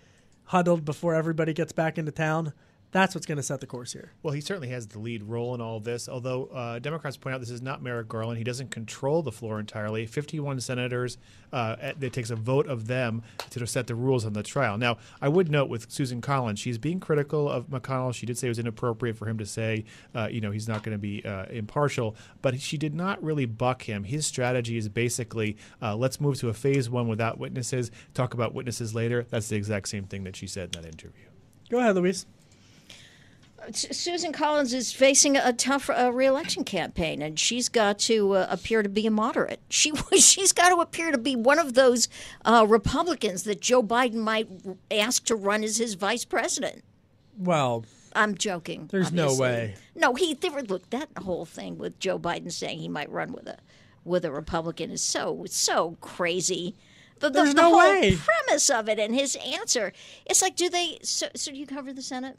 huddled 0.45 0.85
before 0.85 1.15
everybody 1.15 1.55
gets 1.55 1.73
back 1.73 1.97
into 1.97 2.13
town, 2.13 2.53
that's 2.97 3.15
what's 3.15 3.27
going 3.27 3.37
to 3.37 3.43
set 3.43 3.61
the 3.61 3.67
course 3.67 3.93
here. 3.93 4.13
Well, 4.23 4.33
he 4.33 4.41
certainly 4.41 4.69
has 4.69 4.87
the 4.87 4.99
lead 4.99 5.23
role 5.23 5.55
in 5.55 5.61
all 5.61 5.77
of 5.77 5.85
this. 5.85 6.09
Although 6.09 6.47
uh, 6.47 6.79
Democrats 6.79 7.17
point 7.17 7.35
out 7.35 7.41
this 7.41 7.51
is 7.51 7.63
not 7.63 7.83
Merrick 7.83 8.09
Garland; 8.09 8.39
he 8.39 8.45
doesn't 8.45 8.71
control 8.71 9.23
the 9.23 9.33
floor 9.33 9.61
entirely. 9.61 10.07
Fifty-one 10.07 10.61
senators. 10.61 11.19
Uh, 11.53 11.77
it 12.01 12.13
takes 12.13 12.31
a 12.31 12.37
vote 12.37 12.67
of 12.67 12.87
them 12.87 13.23
to 13.51 13.65
set 13.67 13.87
the 13.87 13.95
rules 13.95 14.27
on 14.27 14.33
the 14.33 14.43
trial. 14.43 14.77
Now, 14.77 14.99
I 15.23 15.29
would 15.29 15.49
note 15.51 15.69
with 15.69 15.91
Susan 15.91 16.21
Collins, 16.21 16.59
she's 16.59 16.77
being 16.77 16.99
critical 17.01 17.49
of 17.49 17.69
McConnell. 17.69 18.13
She 18.13 18.27
did 18.27 18.37
say 18.37 18.49
it 18.49 18.51
was 18.51 18.59
inappropriate 18.59 19.17
for 19.17 19.29
him 19.29 19.39
to 19.39 19.47
say, 19.47 19.85
uh, 20.15 20.29
you 20.31 20.41
know, 20.41 20.51
he's 20.51 20.69
not 20.69 20.83
going 20.83 20.95
to 20.95 21.01
be 21.01 21.25
uh, 21.25 21.47
impartial. 21.47 22.17
But 22.43 22.61
she 22.61 22.77
did 22.77 22.95
not 22.95 23.23
really 23.23 23.47
buck 23.47 23.83
him. 23.83 24.05
His 24.05 24.27
strategy 24.27 24.77
is 24.77 24.89
basically, 24.89 25.57
uh, 25.81 25.97
let's 25.97 26.21
move 26.21 26.39
to 26.41 26.49
a 26.49 26.55
phase 26.55 26.91
one 26.91 27.09
without 27.09 27.39
witnesses. 27.39 27.91
Talk 28.13 28.35
about 28.35 28.53
witnesses 28.53 28.95
later. 28.95 29.25
That's 29.31 29.49
the 29.49 29.57
exact 29.57 29.89
same 29.89 30.05
thing 30.05 30.25
that 30.25 30.37
she 30.37 30.47
said 30.47 30.75
in 30.75 30.83
that 30.83 30.89
interview. 30.89 31.27
Go 31.71 31.79
ahead, 31.79 31.95
Louise. 31.95 32.27
Susan 33.73 34.33
Collins 34.33 34.73
is 34.73 34.93
facing 34.93 35.37
a 35.37 35.53
tough 35.53 35.91
uh, 35.91 36.13
reelection 36.13 36.65
campaign, 36.65 37.23
and 37.23 37.39
she's 37.39 37.69
got 37.69 37.99
to 38.01 38.33
uh, 38.33 38.47
appear 38.51 38.83
to 38.83 38.89
be 38.89 39.07
a 39.07 39.11
moderate. 39.11 39.61
She 39.69 39.93
she's 40.19 40.53
got 40.53 40.71
to 40.71 40.77
appear 40.77 41.11
to 41.11 41.19
be 41.19 41.37
one 41.37 41.59
of 41.59 41.75
those 41.75 42.09
uh, 42.45 42.65
Republicans 42.69 43.43
that 43.45 43.61
Joe 43.61 43.83
Biden 43.83 44.15
might 44.17 44.49
ask 44.91 45.25
to 45.27 45.37
run 45.37 45.63
as 45.63 45.77
his 45.77 45.95
vice 45.95 46.25
president. 46.25 46.83
Well, 47.39 47.85
I'm 48.15 48.35
joking. 48.37 48.89
There's 48.91 49.13
no 49.13 49.35
way. 49.35 49.75
No, 49.95 50.15
he 50.15 50.35
there, 50.35 50.63
look 50.63 50.89
that 50.91 51.09
whole 51.19 51.45
thing 51.45 51.79
with 51.79 51.99
Joe 51.99 52.19
Biden 52.19 52.51
saying 52.51 52.79
he 52.79 52.89
might 52.89 53.11
run 53.11 53.33
with 53.33 53.47
a 53.47 53.59
with 54.05 54.25
a 54.25 54.33
Republican 54.33 54.91
is 54.91 55.03
so 55.03 55.45
so 55.49 55.97
crazy. 56.01 56.75
The, 57.19 57.31
the, 57.31 57.43
There's 57.43 57.55
the 57.55 57.63
no 57.63 57.71
whole 57.71 57.79
way. 57.79 58.17
premise 58.17 58.69
of 58.69 58.89
it 58.89 58.99
and 58.99 59.15
his 59.15 59.37
answer. 59.37 59.93
It's 60.27 60.43
like, 60.43 60.55
do 60.55 60.69
they? 60.69 60.99
So, 61.03 61.29
so 61.35 61.51
do 61.51 61.57
you 61.57 61.67
cover 61.67 61.93
the 61.93 62.03
Senate? 62.03 62.39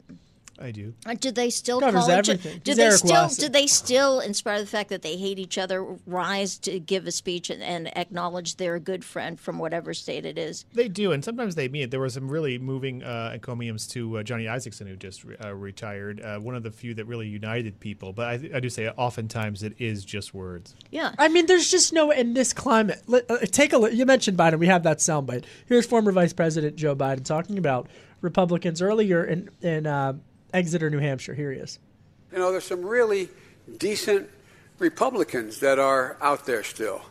I 0.60 0.70
do. 0.70 0.94
Uh, 1.06 1.14
Do 1.14 1.30
they 1.30 1.50
still 1.50 1.80
Covers 1.80 2.06
call 2.06 2.10
each 2.10 2.28
everything. 2.28 2.60
Do 2.64 2.70
He's 2.70 2.76
they 2.76 2.84
Eric 2.84 2.96
still? 2.98 3.22
Wasson. 3.22 3.44
Do 3.44 3.48
they 3.48 3.66
still, 3.66 4.20
in 4.20 4.34
spite 4.34 4.58
of 4.58 4.66
the 4.66 4.70
fact 4.70 4.88
that 4.90 5.02
they 5.02 5.16
hate 5.16 5.38
each 5.38 5.56
other, 5.58 5.84
rise 6.06 6.58
to 6.58 6.80
give 6.80 7.06
a 7.06 7.12
speech 7.12 7.50
and, 7.50 7.62
and 7.62 7.96
acknowledge 7.96 8.56
they're 8.56 8.74
a 8.74 8.80
good 8.80 9.04
friend 9.04 9.38
from 9.38 9.58
whatever 9.58 9.94
state 9.94 10.26
it 10.26 10.36
is? 10.38 10.64
They 10.74 10.88
do, 10.88 11.12
and 11.12 11.24
sometimes 11.24 11.54
they 11.54 11.68
meet. 11.68 11.90
There 11.90 12.00
were 12.00 12.08
some 12.08 12.28
really 12.28 12.58
moving 12.58 13.02
uh, 13.02 13.30
encomiums 13.34 13.86
to 13.88 14.18
uh, 14.18 14.22
Johnny 14.22 14.44
Isakson, 14.44 14.88
who 14.88 14.96
just 14.96 15.24
re- 15.24 15.36
uh, 15.42 15.54
retired. 15.54 16.20
Uh, 16.20 16.38
one 16.38 16.54
of 16.54 16.62
the 16.62 16.70
few 16.70 16.94
that 16.94 17.04
really 17.04 17.28
united 17.28 17.78
people. 17.80 18.12
But 18.12 18.26
I, 18.26 18.50
I 18.56 18.60
do 18.60 18.68
say, 18.68 18.88
oftentimes 18.88 19.62
it 19.62 19.74
is 19.78 20.04
just 20.04 20.34
words. 20.34 20.74
Yeah. 20.90 21.12
I 21.18 21.28
mean, 21.28 21.46
there's 21.46 21.70
just 21.70 21.92
no 21.92 22.10
in 22.10 22.34
this 22.34 22.52
climate. 22.52 23.02
Let, 23.06 23.30
uh, 23.30 23.38
take 23.46 23.72
a 23.72 23.78
look. 23.78 23.92
You 23.92 24.06
mentioned 24.06 24.36
Biden. 24.36 24.58
We 24.58 24.66
have 24.66 24.82
that 24.82 24.98
soundbite. 24.98 25.44
Here's 25.66 25.86
former 25.86 26.12
Vice 26.12 26.32
President 26.32 26.76
Joe 26.76 26.96
Biden 26.96 27.24
talking 27.24 27.58
about 27.58 27.88
Republicans 28.20 28.82
earlier 28.82 29.24
in 29.24 29.48
in 29.62 29.86
uh, 29.86 30.14
Exeter, 30.52 30.90
New 30.90 30.98
Hampshire. 30.98 31.34
Here 31.34 31.52
he 31.52 31.58
is. 31.58 31.78
You 32.32 32.38
know, 32.38 32.50
there's 32.50 32.64
some 32.64 32.84
really 32.84 33.28
decent 33.78 34.28
Republicans 34.78 35.60
that 35.60 35.78
are 35.78 36.16
out 36.20 36.46
there 36.46 36.62
still. 36.62 37.02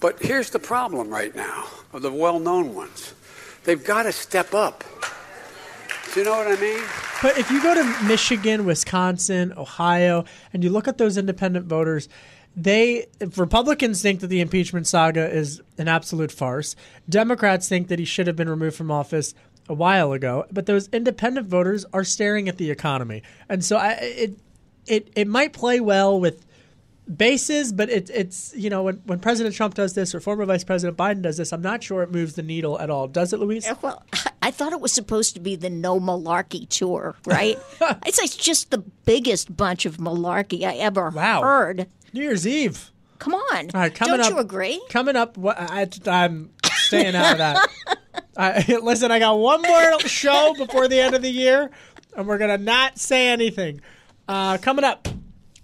But 0.00 0.20
here's 0.20 0.50
the 0.50 0.58
problem 0.58 1.10
right 1.10 1.34
now 1.34 1.66
of 1.92 2.02
the 2.02 2.12
well 2.12 2.38
known 2.38 2.74
ones 2.74 3.14
they've 3.64 3.84
got 3.84 4.04
to 4.04 4.12
step 4.12 4.54
up. 4.54 4.84
Do 6.14 6.20
you 6.20 6.26
know 6.26 6.38
what 6.38 6.46
I 6.48 6.60
mean? 6.60 6.82
But 7.22 7.38
if 7.38 7.50
you 7.50 7.62
go 7.62 7.74
to 7.74 8.02
Michigan, 8.04 8.64
Wisconsin, 8.64 9.52
Ohio, 9.56 10.24
and 10.52 10.64
you 10.64 10.70
look 10.70 10.88
at 10.88 10.98
those 10.98 11.16
independent 11.16 11.66
voters, 11.66 12.08
they 12.56 13.06
if 13.20 13.38
Republicans 13.38 14.02
think 14.02 14.20
that 14.20 14.26
the 14.26 14.40
impeachment 14.40 14.86
saga 14.86 15.30
is 15.30 15.60
an 15.78 15.86
absolute 15.86 16.32
farce. 16.32 16.74
Democrats 17.08 17.68
think 17.68 17.88
that 17.88 17.98
he 17.98 18.04
should 18.04 18.26
have 18.26 18.36
been 18.36 18.48
removed 18.48 18.76
from 18.76 18.90
office 18.90 19.34
a 19.70 19.74
while 19.74 20.12
ago. 20.12 20.44
But 20.52 20.66
those 20.66 20.88
independent 20.88 21.46
voters 21.46 21.86
are 21.94 22.04
staring 22.04 22.48
at 22.48 22.58
the 22.58 22.70
economy, 22.70 23.22
and 23.48 23.64
so 23.64 23.76
I, 23.76 23.92
it 24.00 24.38
it 24.86 25.10
it 25.16 25.28
might 25.28 25.52
play 25.52 25.80
well 25.80 26.20
with 26.20 26.44
bases, 27.16 27.72
but 27.72 27.88
it, 27.88 28.10
it's 28.10 28.52
you 28.54 28.68
know 28.68 28.82
when, 28.82 28.96
when 29.06 29.20
President 29.20 29.54
Trump 29.54 29.74
does 29.74 29.94
this 29.94 30.14
or 30.14 30.20
former 30.20 30.44
Vice 30.44 30.64
President 30.64 30.98
Biden 30.98 31.22
does 31.22 31.36
this, 31.36 31.52
I'm 31.52 31.62
not 31.62 31.82
sure 31.82 32.02
it 32.02 32.10
moves 32.10 32.34
the 32.34 32.42
needle 32.42 32.78
at 32.78 32.90
all. 32.90 33.08
Does 33.08 33.32
it, 33.32 33.38
Louise? 33.38 33.66
Well, 33.80 34.02
I 34.42 34.50
thought 34.50 34.72
it 34.72 34.80
was 34.80 34.92
supposed 34.92 35.34
to 35.34 35.40
be 35.40 35.56
the 35.56 35.70
no 35.70 36.00
malarkey 36.00 36.68
tour, 36.68 37.14
right? 37.26 37.58
it's, 38.06 38.36
just 38.36 38.70
the 38.70 38.78
biggest 38.78 39.56
bunch 39.56 39.86
of 39.86 39.98
malarkey 39.98 40.64
I 40.64 40.74
ever 40.74 41.10
Wow. 41.10 41.42
heard. 41.42 41.86
New 42.12 42.22
Year's 42.22 42.46
Eve. 42.46 42.90
Come 43.18 43.34
on. 43.34 43.70
All 43.74 43.80
right, 43.80 43.94
coming 43.94 44.16
Don't 44.16 44.26
up, 44.26 44.30
you 44.32 44.38
agree? 44.38 44.82
Coming 44.88 45.14
up, 45.14 45.36
I, 45.44 45.86
I'm 46.06 46.50
staying 46.72 47.14
out 47.14 47.32
of 47.32 47.38
that. 47.38 47.68
Listen, 48.82 49.10
I 49.10 49.18
got 49.18 49.38
one 49.38 49.62
more 49.62 50.00
show 50.00 50.54
before 50.56 50.88
the 50.88 51.00
end 51.00 51.14
of 51.14 51.22
the 51.22 51.30
year, 51.30 51.70
and 52.16 52.26
we're 52.26 52.38
gonna 52.38 52.58
not 52.58 52.98
say 52.98 53.28
anything. 53.28 53.80
Uh, 54.28 54.58
coming 54.58 54.84
up, 54.84 55.08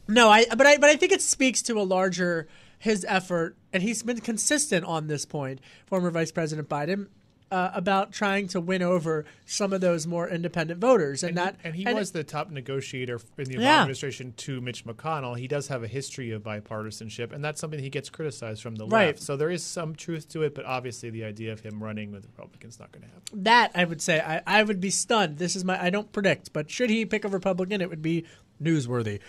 no, 0.09 0.29
I 0.29 0.47
but 0.47 0.67
I 0.67 0.77
but 0.77 0.91
I 0.91 0.97
think 0.97 1.13
it 1.13 1.23
speaks 1.23 1.63
to 1.63 1.81
a 1.81 1.83
larger 1.83 2.49
his 2.79 3.05
effort, 3.09 3.57
and 3.73 3.83
he's 3.83 4.03
been 4.03 4.21
consistent 4.21 4.85
on 4.85 5.07
this 5.07 5.25
point. 5.25 5.61
Former 5.87 6.11
Vice 6.11 6.33
President 6.33 6.69
Biden. 6.69 7.07
Uh, 7.49 7.71
about 7.75 8.11
trying 8.11 8.49
to 8.49 8.61
win 8.61 8.83
over 8.83 9.25
some 9.45 9.73
of 9.73 9.81
those 9.81 10.05
more 10.05 10.29
independent 10.29 10.81
voters, 10.81 11.23
and, 11.23 11.37
that 11.37 11.55
and 11.63 11.77
he 11.77 11.87
and 11.87 11.97
was 11.97 12.11
the 12.11 12.25
top 12.25 12.51
negotiator 12.51 13.21
in 13.39 13.45
the 13.45 13.55
Obama 13.55 13.61
Yeah. 13.63 13.79
administration 13.83 14.35
to 14.39 14.61
Mitch 14.61 14.85
McConnell. 14.85 15.39
He 15.39 15.47
does 15.47 15.69
have 15.69 15.85
a 15.85 15.87
history 15.87 16.33
of 16.33 16.43
bipartisanship, 16.43 17.33
and 17.33 17.45
that's 17.45 17.61
something 17.61 17.79
he 17.79 17.89
gets 17.89 18.11
criticized 18.11 18.63
from 18.63 18.75
the 18.75 18.85
Right. 18.89 19.07
left. 19.07 19.23
So 19.23 19.37
there 19.37 19.49
is 19.49 19.63
some 19.63 19.95
truth 19.95 20.29
to 20.31 20.43
it, 20.43 20.57
but 20.57 20.65
obviously 20.65 21.09
the 21.11 21.23
idea 21.23 21.53
of 21.53 21.61
him 21.61 21.81
running 21.81 22.11
with 22.11 22.25
Republicans 22.25 22.81
not 22.81 22.91
going 22.91 23.03
to 23.03 23.09
happen. 23.09 23.45
That 23.45 23.71
I 23.77 23.85
would 23.85 24.03
say 24.03 24.21
I, 24.21 24.43
I 24.45 24.65
would 24.65 24.81
be 24.81 24.91
stunned. 24.91 25.39
This 25.39 25.55
is 25.55 25.65
my 25.65 25.81
I 25.81 25.89
don't 25.91 26.11
predict, 26.11 26.53
but 26.53 26.69
should 26.69 26.91
he 26.91 27.07
pick 27.07 27.25
a 27.25 27.29
Republican, 27.29 27.81
it 27.81 27.89
would 27.89 28.03
be 28.03 28.25
newsworthy. 28.61 29.21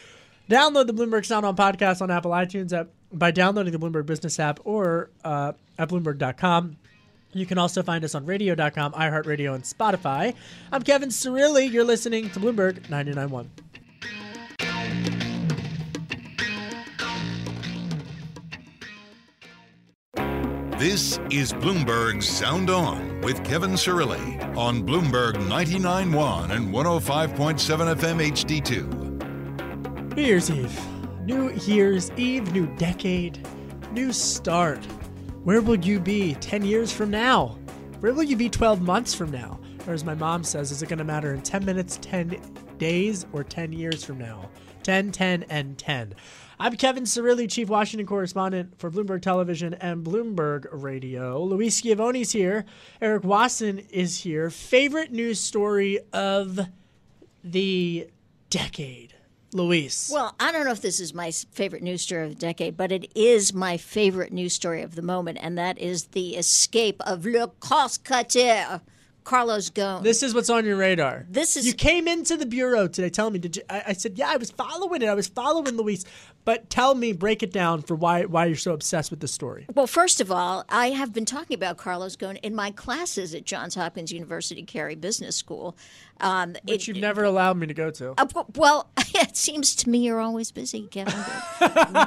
Download 0.50 0.88
the 0.88 0.94
Bloomberg 0.94 1.24
Sound 1.24 1.46
on 1.46 1.56
podcast 1.56 2.02
on 2.02 2.10
Apple 2.10 2.32
iTunes 2.32 2.74
app 2.74 2.88
by 3.14 3.30
downloading 3.30 3.74
the 3.74 3.80
Bloomberg 3.80 4.08
Business 4.08 4.40
app 4.40 4.60
or 4.64 5.12
uh, 5.24 5.52
at 5.78 5.88
Bloomberg.com. 5.90 6.78
You 7.34 7.46
can 7.46 7.58
also 7.58 7.84
find 7.84 8.04
us 8.04 8.16
on 8.16 8.26
radio.com, 8.26 8.94
iHeartRadio, 8.94 9.54
and 9.54 9.63
Spotify. 9.63 10.34
I'm 10.72 10.82
Kevin 10.84 11.10
Cirilli. 11.10 11.72
You're 11.72 11.84
listening 11.84 12.30
to 12.32 12.40
Bloomberg 12.40 12.88
99.1. 12.88 13.48
This 20.80 21.20
is 21.32 21.54
Bloomberg 21.54 22.22
Sound 22.22 22.70
On 22.70 23.20
with 23.22 23.44
Kevin 23.44 23.72
Cirilli 23.72 24.40
on 24.56 24.86
Bloomberg 24.86 25.34
99.1 25.34 26.52
and 26.52 26.72
105.7 26.72 27.96
FM 27.96 28.22
HD2. 28.32 30.16
New 30.16 30.22
Year's 30.24 30.52
Eve. 30.52 30.80
New 31.26 31.52
Year's 31.66 32.12
Eve, 32.12 32.54
new 32.54 32.68
decade, 32.78 33.46
new 33.92 34.13
start. 34.13 34.80
Where 35.48 35.62
will 35.62 35.78
you 35.78 36.02
be 36.02 36.34
10 36.42 36.66
years 36.66 36.92
from 36.92 37.10
now? 37.10 37.58
Where 38.02 38.14
will 38.14 38.24
you 38.24 38.36
be 38.36 38.50
12 38.50 38.82
months 38.82 39.14
from 39.14 39.32
now? 39.32 39.62
Or 39.88 39.94
as 39.94 40.04
my 40.04 40.14
mom 40.14 40.44
says, 40.44 40.74
is 40.74 40.84
it 40.84 40.90
going 40.90 41.00
to 41.00 41.06
matter 41.06 41.34
in 41.34 41.42
10 41.42 41.64
minutes, 41.64 41.98
10 42.02 42.38
days, 42.78 43.26
or 43.32 43.46
10 43.46 43.72
years 43.72 44.04
from 44.04 44.18
now? 44.18 44.50
10, 44.84 45.14
10, 45.14 45.44
and 45.44 45.78
10. 45.78 46.16
I'm 46.60 46.76
Kevin 46.76 47.06
Cirilli, 47.06 47.50
Chief 47.50 47.70
Washington 47.70 48.06
Correspondent 48.06 48.78
for 48.78 48.92
Bloomberg 48.92 49.22
Television 49.22 49.74
and 49.76 50.06
Bloomberg 50.06 50.68
Radio. 50.70 51.42
Louise 51.42 51.82
Schiavone's 51.82 52.34
here. 52.34 52.66
Eric 53.02 53.24
Wasson 53.24 53.80
is 53.90 54.20
here. 54.20 54.50
Favorite 54.50 55.14
news 55.14 55.40
story 55.40 55.98
of 56.12 56.60
the 57.46 58.10
decade? 58.50 59.14
Louise. 59.54 60.10
Well, 60.14 60.36
I 60.40 60.52
don't 60.52 60.66
know 60.66 60.72
if 60.72 60.82
this 60.82 61.00
is 61.00 61.14
my 61.14 61.32
favorite 61.32 61.82
news 61.84 62.02
story 62.02 62.24
of 62.24 62.30
the 62.30 62.36
decade, 62.36 62.76
but 62.78 62.92
it 62.92 63.12
is 63.16 63.54
my 63.54 63.78
favorite 63.78 64.34
news 64.34 64.54
story 64.54 64.82
of 64.82 64.96
the 64.96 65.02
moment, 65.02 65.38
and 65.42 65.58
that 65.58 65.78
is 65.80 66.06
the 66.08 66.36
escape 66.36 67.02
of 67.06 67.26
Le 67.26 67.48
Coscutter, 67.62 68.82
Carlos 69.24 69.70
Ghosn. 69.70 70.04
This 70.04 70.24
is 70.24 70.34
what's 70.34 70.50
on 70.50 70.64
your 70.66 70.78
radar. 70.78 71.26
This 71.30 71.58
is- 71.58 71.66
You 71.68 71.74
came 71.74 72.08
into 72.08 72.38
the 72.38 72.46
bureau 72.46 72.88
today. 72.88 73.10
Tell 73.10 73.30
me, 73.30 73.40
did 73.40 73.58
you? 73.58 73.62
I, 73.70 73.84
I 73.88 73.94
said, 73.94 74.18
yeah, 74.18 74.30
I 74.30 74.38
was 74.38 74.52
following 74.52 75.02
it. 75.02 75.08
I 75.10 75.14
was 75.16 75.28
following 75.28 75.76
Louise. 75.76 76.06
But 76.46 76.70
tell 76.70 76.96
me, 76.96 77.12
break 77.12 77.44
it 77.44 77.52
down 77.52 77.82
for 77.82 77.94
why 77.94 78.24
why 78.24 78.46
you're 78.46 78.56
so 78.56 78.72
obsessed 78.72 79.12
with 79.12 79.20
this 79.20 79.34
story. 79.34 79.66
Well, 79.76 79.86
first 79.86 80.22
of 80.22 80.32
all, 80.32 80.64
I 80.70 80.92
have 80.92 81.12
been 81.12 81.26
talking 81.26 81.56
about 81.56 81.76
Carlos 81.76 82.16
Ghosn 82.16 82.40
in 82.42 82.56
my 82.56 82.72
classes 82.72 83.36
at 83.36 83.44
Johns 83.44 83.76
Hopkins 83.76 84.14
University 84.14 84.64
Carey 84.64 84.96
Business 84.96 85.36
School. 85.36 85.76
Um, 86.20 86.56
Which 86.64 86.84
it- 86.84 86.88
you've 86.88 86.98
never 86.98 87.24
allowed 87.24 87.58
me 87.58 87.68
to 87.68 87.74
go 87.74 87.92
to. 87.92 88.14
Uh, 88.18 88.44
well, 88.56 88.90
it 89.16 89.36
seems 89.38 89.76
to 89.78 89.90
me 89.90 90.00
you're 90.00 90.20
always 90.20 90.52
busy, 90.52 90.88
Kevin. 90.88 91.14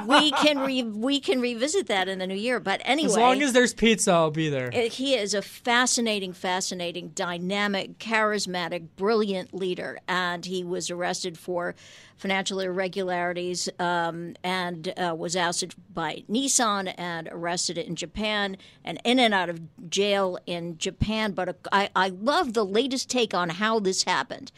we 0.07 0.31
can 0.31 0.59
re- 0.59 0.83
we 0.83 1.19
can 1.19 1.39
revisit 1.41 1.87
that 1.87 2.07
in 2.07 2.19
the 2.19 2.27
new 2.27 2.35
year. 2.35 2.59
But 2.59 2.81
anyway, 2.83 3.09
As 3.11 3.17
long 3.17 3.41
as 3.41 3.53
there's 3.53 3.73
pizza, 3.73 4.11
I'll 4.11 4.31
be 4.31 4.49
there. 4.49 4.69
Uh, 4.73 4.89
He 4.89 5.15
is 5.15 5.33
a 5.33 5.41
fascinating, 5.41 6.33
fascinating, 6.33 7.09
dynamic, 7.09 7.97
charismatic, 7.99 8.87
brilliant 8.95 9.53
leader, 9.53 9.99
and 10.07 10.45
he 10.45 10.63
was 10.63 10.89
arrested 10.89 11.37
for 11.37 11.75
financial 12.21 12.59
irregularities 12.59 13.67
um, 13.79 14.35
and 14.43 14.93
uh, 14.95 15.15
was 15.17 15.35
ousted 15.35 15.73
by 15.91 16.23
Nissan 16.29 16.93
and 16.95 17.27
arrested 17.31 17.79
in 17.79 17.95
Japan 17.95 18.57
and 18.85 19.01
in 19.03 19.17
and 19.17 19.33
out 19.33 19.49
of 19.49 19.59
jail 19.89 20.37
in 20.45 20.77
Japan. 20.77 21.31
But 21.31 21.49
uh, 21.49 21.53
I, 21.71 21.89
I 21.95 22.09
love 22.09 22.53
the 22.53 22.63
latest 22.63 23.09
take 23.09 23.33
on 23.33 23.49
how 23.49 23.79
this 23.79 24.03
happened. 24.03 24.51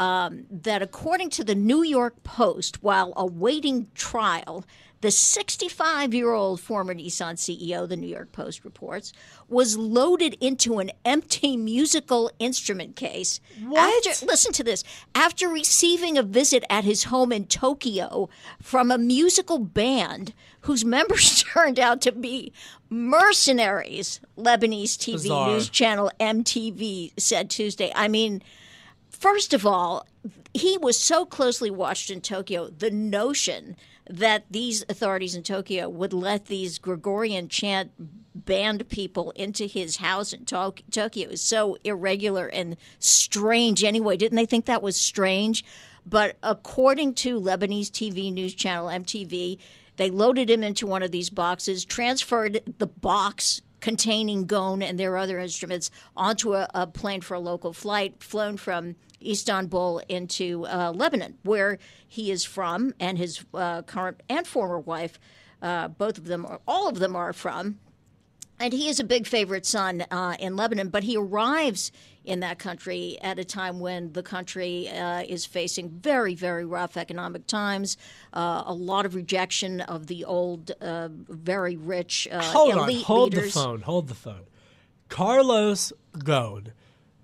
Um, 0.00 0.46
that 0.50 0.82
according 0.82 1.30
to 1.30 1.44
the 1.44 1.54
New 1.54 1.84
York 1.84 2.24
Post, 2.24 2.82
while 2.82 3.12
awaiting 3.16 3.86
trial, 3.94 4.64
the 5.06 5.12
65 5.12 6.14
year 6.14 6.32
old 6.32 6.60
former 6.60 6.92
Nissan 6.92 7.36
CEO, 7.36 7.88
the 7.88 7.96
New 7.96 8.08
York 8.08 8.32
Post 8.32 8.64
reports, 8.64 9.12
was 9.48 9.76
loaded 9.76 10.36
into 10.40 10.80
an 10.80 10.90
empty 11.04 11.56
musical 11.56 12.28
instrument 12.40 12.96
case. 12.96 13.38
What? 13.68 14.04
After, 14.08 14.26
listen 14.26 14.52
to 14.54 14.64
this. 14.64 14.82
After 15.14 15.48
receiving 15.48 16.18
a 16.18 16.24
visit 16.24 16.64
at 16.68 16.82
his 16.82 17.04
home 17.04 17.30
in 17.30 17.46
Tokyo 17.46 18.28
from 18.60 18.90
a 18.90 18.98
musical 18.98 19.60
band 19.60 20.34
whose 20.62 20.84
members 20.84 21.44
turned 21.52 21.78
out 21.78 22.00
to 22.00 22.10
be 22.10 22.52
mercenaries, 22.90 24.18
Lebanese 24.36 24.96
TV 24.96 25.12
Bizarre. 25.12 25.50
news 25.50 25.68
channel 25.68 26.10
MTV 26.18 27.12
said 27.16 27.48
Tuesday. 27.48 27.92
I 27.94 28.08
mean, 28.08 28.42
First 29.08 29.54
of 29.54 29.64
all, 29.64 30.06
he 30.52 30.76
was 30.76 30.98
so 30.98 31.24
closely 31.24 31.70
watched 31.70 32.10
in 32.10 32.20
Tokyo. 32.20 32.68
The 32.68 32.90
notion 32.90 33.76
that 34.08 34.44
these 34.50 34.84
authorities 34.88 35.34
in 35.34 35.42
Tokyo 35.42 35.88
would 35.88 36.12
let 36.12 36.46
these 36.46 36.78
Gregorian 36.78 37.48
chant 37.48 37.92
band 38.44 38.88
people 38.88 39.32
into 39.32 39.66
his 39.66 39.96
house 39.96 40.32
in 40.32 40.44
Tok- 40.44 40.82
Tokyo 40.90 41.30
is 41.30 41.40
so 41.40 41.76
irregular 41.84 42.46
and 42.46 42.76
strange 42.98 43.82
anyway. 43.82 44.16
Didn't 44.16 44.36
they 44.36 44.46
think 44.46 44.66
that 44.66 44.82
was 44.82 44.96
strange? 44.96 45.64
But 46.04 46.36
according 46.42 47.14
to 47.14 47.40
Lebanese 47.40 47.90
TV 47.90 48.32
news 48.32 48.54
channel 48.54 48.86
MTV, 48.86 49.58
they 49.96 50.10
loaded 50.10 50.50
him 50.50 50.62
into 50.62 50.86
one 50.86 51.02
of 51.02 51.10
these 51.10 51.30
boxes, 51.30 51.84
transferred 51.84 52.74
the 52.78 52.86
box 52.86 53.62
containing 53.86 54.48
Ghosn 54.48 54.82
and 54.82 54.98
their 54.98 55.16
other 55.16 55.38
instruments 55.38 55.92
onto 56.16 56.54
a, 56.54 56.68
a 56.74 56.88
plane 56.88 57.20
for 57.20 57.34
a 57.34 57.38
local 57.38 57.72
flight, 57.72 58.20
flown 58.20 58.56
from 58.56 58.96
Istanbul 59.24 60.02
into 60.08 60.66
uh, 60.66 60.90
Lebanon, 60.92 61.38
where 61.44 61.78
he 62.08 62.32
is 62.32 62.44
from, 62.44 62.94
and 62.98 63.16
his 63.16 63.44
uh, 63.54 63.82
current 63.82 64.24
and 64.28 64.44
former 64.44 64.80
wife, 64.80 65.20
uh, 65.62 65.86
both 65.86 66.18
of 66.18 66.24
them, 66.24 66.44
are, 66.44 66.60
all 66.66 66.88
of 66.88 66.98
them 66.98 67.14
are 67.14 67.32
from. 67.32 67.78
And 68.58 68.72
he 68.72 68.88
is 68.88 68.98
a 68.98 69.04
big 69.04 69.24
favorite 69.24 69.64
son 69.64 70.04
uh, 70.10 70.34
in 70.40 70.56
Lebanon, 70.56 70.88
but 70.88 71.04
he 71.04 71.16
arrives 71.16 71.92
in 72.26 72.40
that 72.40 72.58
country 72.58 73.16
at 73.22 73.38
a 73.38 73.44
time 73.44 73.78
when 73.80 74.12
the 74.12 74.22
country 74.22 74.88
uh, 74.88 75.22
is 75.22 75.46
facing 75.46 75.88
very, 75.88 76.34
very 76.34 76.64
rough 76.64 76.96
economic 76.96 77.46
times, 77.46 77.96
uh, 78.32 78.64
a 78.66 78.74
lot 78.74 79.06
of 79.06 79.14
rejection 79.14 79.80
of 79.80 80.08
the 80.08 80.24
old, 80.24 80.72
uh, 80.80 81.08
very 81.10 81.76
rich 81.76 82.28
uh, 82.30 82.42
hold 82.42 82.74
on, 82.74 82.92
hold 82.94 83.32
leaders. 83.32 83.54
the 83.54 83.60
phone, 83.60 83.80
hold 83.82 84.08
the 84.08 84.14
phone. 84.14 84.42
Carlos 85.08 85.92
Ghosn, 86.18 86.72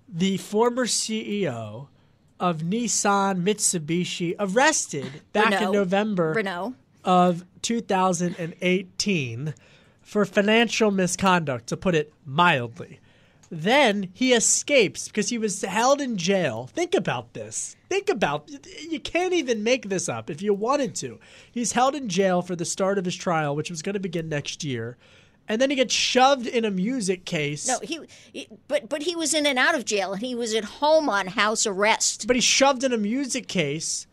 the 0.07 0.37
former 0.37 0.85
CEO 0.85 1.89
of 2.39 2.61
Nissan 2.61 3.43
Mitsubishi, 3.43 4.35
arrested 4.39 5.21
back 5.33 5.61
in 5.61 5.71
November 5.71 6.33
Renault. 6.33 6.75
of 7.03 7.43
2018 7.61 9.53
for 10.01 10.25
financial 10.25 10.91
misconduct, 10.91 11.67
to 11.67 11.77
put 11.77 11.95
it 11.95 12.13
mildly. 12.25 12.99
Then 13.55 14.09
he 14.13 14.33
escapes 14.33 15.07
because 15.07 15.29
he 15.29 15.37
was 15.37 15.61
held 15.61 16.01
in 16.01 16.17
jail. 16.17 16.67
Think 16.73 16.95
about 16.95 17.33
this. 17.33 17.75
Think 17.87 18.09
about 18.09 18.49
you 18.89 18.99
can't 18.99 19.33
even 19.33 19.63
make 19.63 19.89
this 19.89 20.09
up 20.09 20.29
if 20.31 20.41
you 20.41 20.53
wanted 20.55 20.95
to. 20.95 21.19
He's 21.51 21.73
held 21.73 21.93
in 21.93 22.09
jail 22.09 22.41
for 22.41 22.55
the 22.55 22.65
start 22.65 22.97
of 22.97 23.05
his 23.05 23.15
trial, 23.15 23.55
which 23.55 23.69
was 23.69 23.83
going 23.83 23.93
to 23.93 23.99
begin 23.99 24.27
next 24.27 24.63
year. 24.63 24.97
And 25.47 25.61
then 25.61 25.69
he 25.69 25.75
gets 25.75 25.93
shoved 25.93 26.47
in 26.47 26.65
a 26.65 26.71
music 26.71 27.25
case. 27.25 27.67
No, 27.67 27.77
he, 27.83 27.99
he- 28.31 28.47
but 28.67 28.89
but 28.89 29.03
he 29.03 29.15
was 29.15 29.33
in 29.35 29.45
and 29.45 29.59
out 29.59 29.75
of 29.75 29.85
jail, 29.85 30.13
and 30.13 30.21
he 30.21 30.33
was 30.33 30.55
at 30.55 30.63
home 30.63 31.07
on 31.07 31.27
house 31.27 31.67
arrest. 31.67 32.25
But 32.25 32.35
he's 32.37 32.45
shoved 32.45 32.83
in 32.83 32.91
a 32.93 32.97
music 32.97 33.47
case 33.47 34.07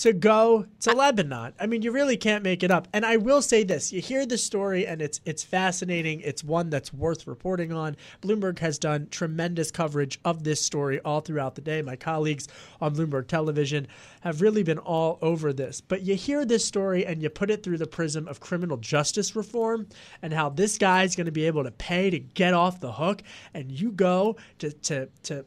to 0.00 0.14
go 0.14 0.66
to 0.80 0.92
Lebanon. 0.92 1.52
I 1.60 1.66
mean, 1.66 1.82
you 1.82 1.92
really 1.92 2.16
can't 2.16 2.42
make 2.42 2.62
it 2.62 2.70
up. 2.70 2.88
And 2.92 3.04
I 3.04 3.16
will 3.16 3.42
say 3.42 3.64
this: 3.64 3.92
you 3.92 4.00
hear 4.00 4.24
the 4.24 4.38
story, 4.38 4.86
and 4.86 5.02
it's 5.02 5.20
it's 5.24 5.44
fascinating. 5.44 6.20
It's 6.22 6.42
one 6.42 6.70
that's 6.70 6.92
worth 6.92 7.26
reporting 7.26 7.72
on. 7.72 7.96
Bloomberg 8.22 8.58
has 8.60 8.78
done 8.78 9.08
tremendous 9.10 9.70
coverage 9.70 10.18
of 10.24 10.42
this 10.42 10.60
story 10.60 11.00
all 11.00 11.20
throughout 11.20 11.54
the 11.54 11.60
day. 11.60 11.82
My 11.82 11.96
colleagues 11.96 12.48
on 12.80 12.96
Bloomberg 12.96 13.26
Television 13.26 13.86
have 14.20 14.40
really 14.42 14.62
been 14.62 14.78
all 14.78 15.18
over 15.22 15.52
this. 15.52 15.80
But 15.80 16.02
you 16.02 16.14
hear 16.14 16.44
this 16.44 16.64
story, 16.64 17.04
and 17.06 17.22
you 17.22 17.30
put 17.30 17.50
it 17.50 17.62
through 17.62 17.78
the 17.78 17.86
prism 17.86 18.28
of 18.28 18.40
criminal 18.40 18.76
justice 18.76 19.34
reform, 19.34 19.88
and 20.22 20.32
how 20.32 20.48
this 20.50 20.78
guy's 20.78 21.16
going 21.16 21.26
to 21.26 21.32
be 21.32 21.46
able 21.46 21.64
to 21.64 21.70
pay 21.70 22.10
to 22.10 22.18
get 22.18 22.54
off 22.54 22.80
the 22.80 22.92
hook, 22.92 23.22
and 23.54 23.70
you 23.72 23.90
go 23.92 24.36
to 24.58 24.70
to 24.72 25.08
to 25.24 25.44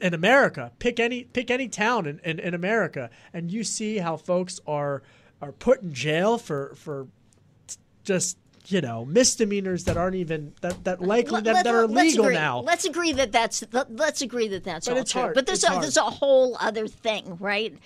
in 0.00 0.14
America, 0.14 0.72
pick 0.78 1.00
any 1.00 1.24
pick 1.24 1.50
any 1.50 1.68
town 1.68 2.06
in, 2.06 2.18
in, 2.20 2.38
in 2.38 2.54
America, 2.54 3.10
and 3.32 3.50
you 3.50 3.64
see 3.64 3.98
how 3.98 4.16
folks 4.16 4.60
are 4.66 5.02
are 5.42 5.52
put 5.52 5.82
in 5.82 5.92
jail 5.92 6.38
for 6.38 6.74
for 6.76 7.08
just 8.04 8.38
you 8.66 8.80
know 8.80 9.04
misdemeanors 9.04 9.84
that 9.84 9.96
aren't 9.96 10.14
even 10.16 10.54
that 10.62 10.84
that 10.84 11.00
likely 11.02 11.40
that, 11.42 11.64
that 11.64 11.74
are 11.74 11.86
let's 11.86 12.16
legal 12.16 12.30
now. 12.30 12.60
Let's 12.60 12.84
agree 12.84 13.12
that 13.12 13.32
that's 13.32 13.62
let, 13.72 13.94
let's 13.94 14.22
agree 14.22 14.48
that 14.48 14.64
that's 14.64 14.86
But 14.86 14.94
all 14.94 15.00
it's 15.00 15.12
true. 15.12 15.20
hard. 15.22 15.34
But 15.34 15.46
there's 15.46 15.58
It's 15.58 15.68
a, 15.68 15.70
hard. 15.72 15.82
there's 15.82 15.96
a 15.96 16.02
whole 16.02 16.56
other 16.60 16.86
thing, 16.88 17.36
right? 17.40 17.76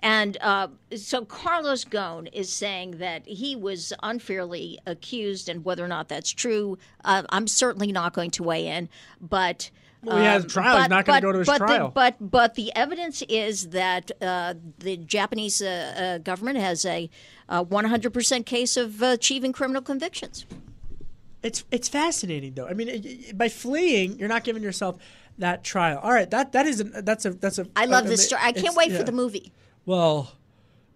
And 0.00 0.36
uh, 0.40 0.68
so 0.96 1.24
Carlos 1.24 1.84
Ghosn 1.84 2.28
is 2.32 2.52
saying 2.52 2.98
that 2.98 3.26
he 3.26 3.56
was 3.56 3.92
unfairly 4.02 4.78
accused, 4.86 5.48
and 5.48 5.64
whether 5.64 5.84
or 5.84 5.88
not 5.88 6.08
that's 6.08 6.30
true, 6.30 6.78
uh, 7.04 7.24
I'm 7.30 7.48
certainly 7.48 7.90
not 7.90 8.12
going 8.12 8.30
to 8.32 8.42
weigh 8.44 8.68
in. 8.68 8.88
But 9.20 9.70
Well, 10.04 10.18
he 10.18 10.24
has 10.24 10.44
a 10.44 10.46
trial. 10.48 10.76
He's 10.76 10.84
but- 10.84 10.90
not 10.90 11.04
gonna 11.04 11.20
go 11.20 11.32
to 11.32 11.38
his 11.40 11.48
but 11.48 11.58
trial. 11.58 11.88
The, 11.88 11.92
but 11.92 12.16
but 12.20 12.54
the 12.54 12.72
evidence 12.76 13.22
is 13.28 13.70
that 13.70 14.12
uh, 14.22 14.54
the 14.78 14.98
Japanese 14.98 15.60
uh, 15.60 15.66
uh, 15.66 16.18
government 16.18 16.58
has 16.58 16.84
a 16.84 17.10
uh, 17.48 17.64
100% 17.64 18.46
case 18.46 18.76
of 18.76 19.02
uh, 19.02 19.06
achieving 19.06 19.52
criminal 19.52 19.82
convictions. 19.82 20.46
It's 21.42 21.64
it's 21.72 21.88
fascinating 21.88 22.54
though. 22.54 22.66
I 22.68 22.74
mean, 22.74 22.88
it- 22.88 23.04
it- 23.04 23.38
by 23.38 23.48
fleeing, 23.48 24.18
you're 24.18 24.28
not 24.28 24.44
giving 24.44 24.62
yourself 24.62 24.96
that 25.38 25.64
trial. 25.64 25.98
All 26.02 26.12
right, 26.12 26.30
that 26.30 26.52
that 26.52 26.66
is 26.66 26.80
a, 26.80 26.84
that's 26.84 27.24
a 27.24 27.30
that's 27.30 27.58
a. 27.58 27.66
I 27.74 27.86
love 27.86 28.06
a- 28.06 28.08
this 28.08 28.26
story. 28.26 28.42
I 28.44 28.52
can't 28.52 28.76
wait 28.76 28.92
yeah. 28.92 28.98
for 28.98 29.04
the 29.04 29.12
movie. 29.12 29.52
Well, 29.88 30.30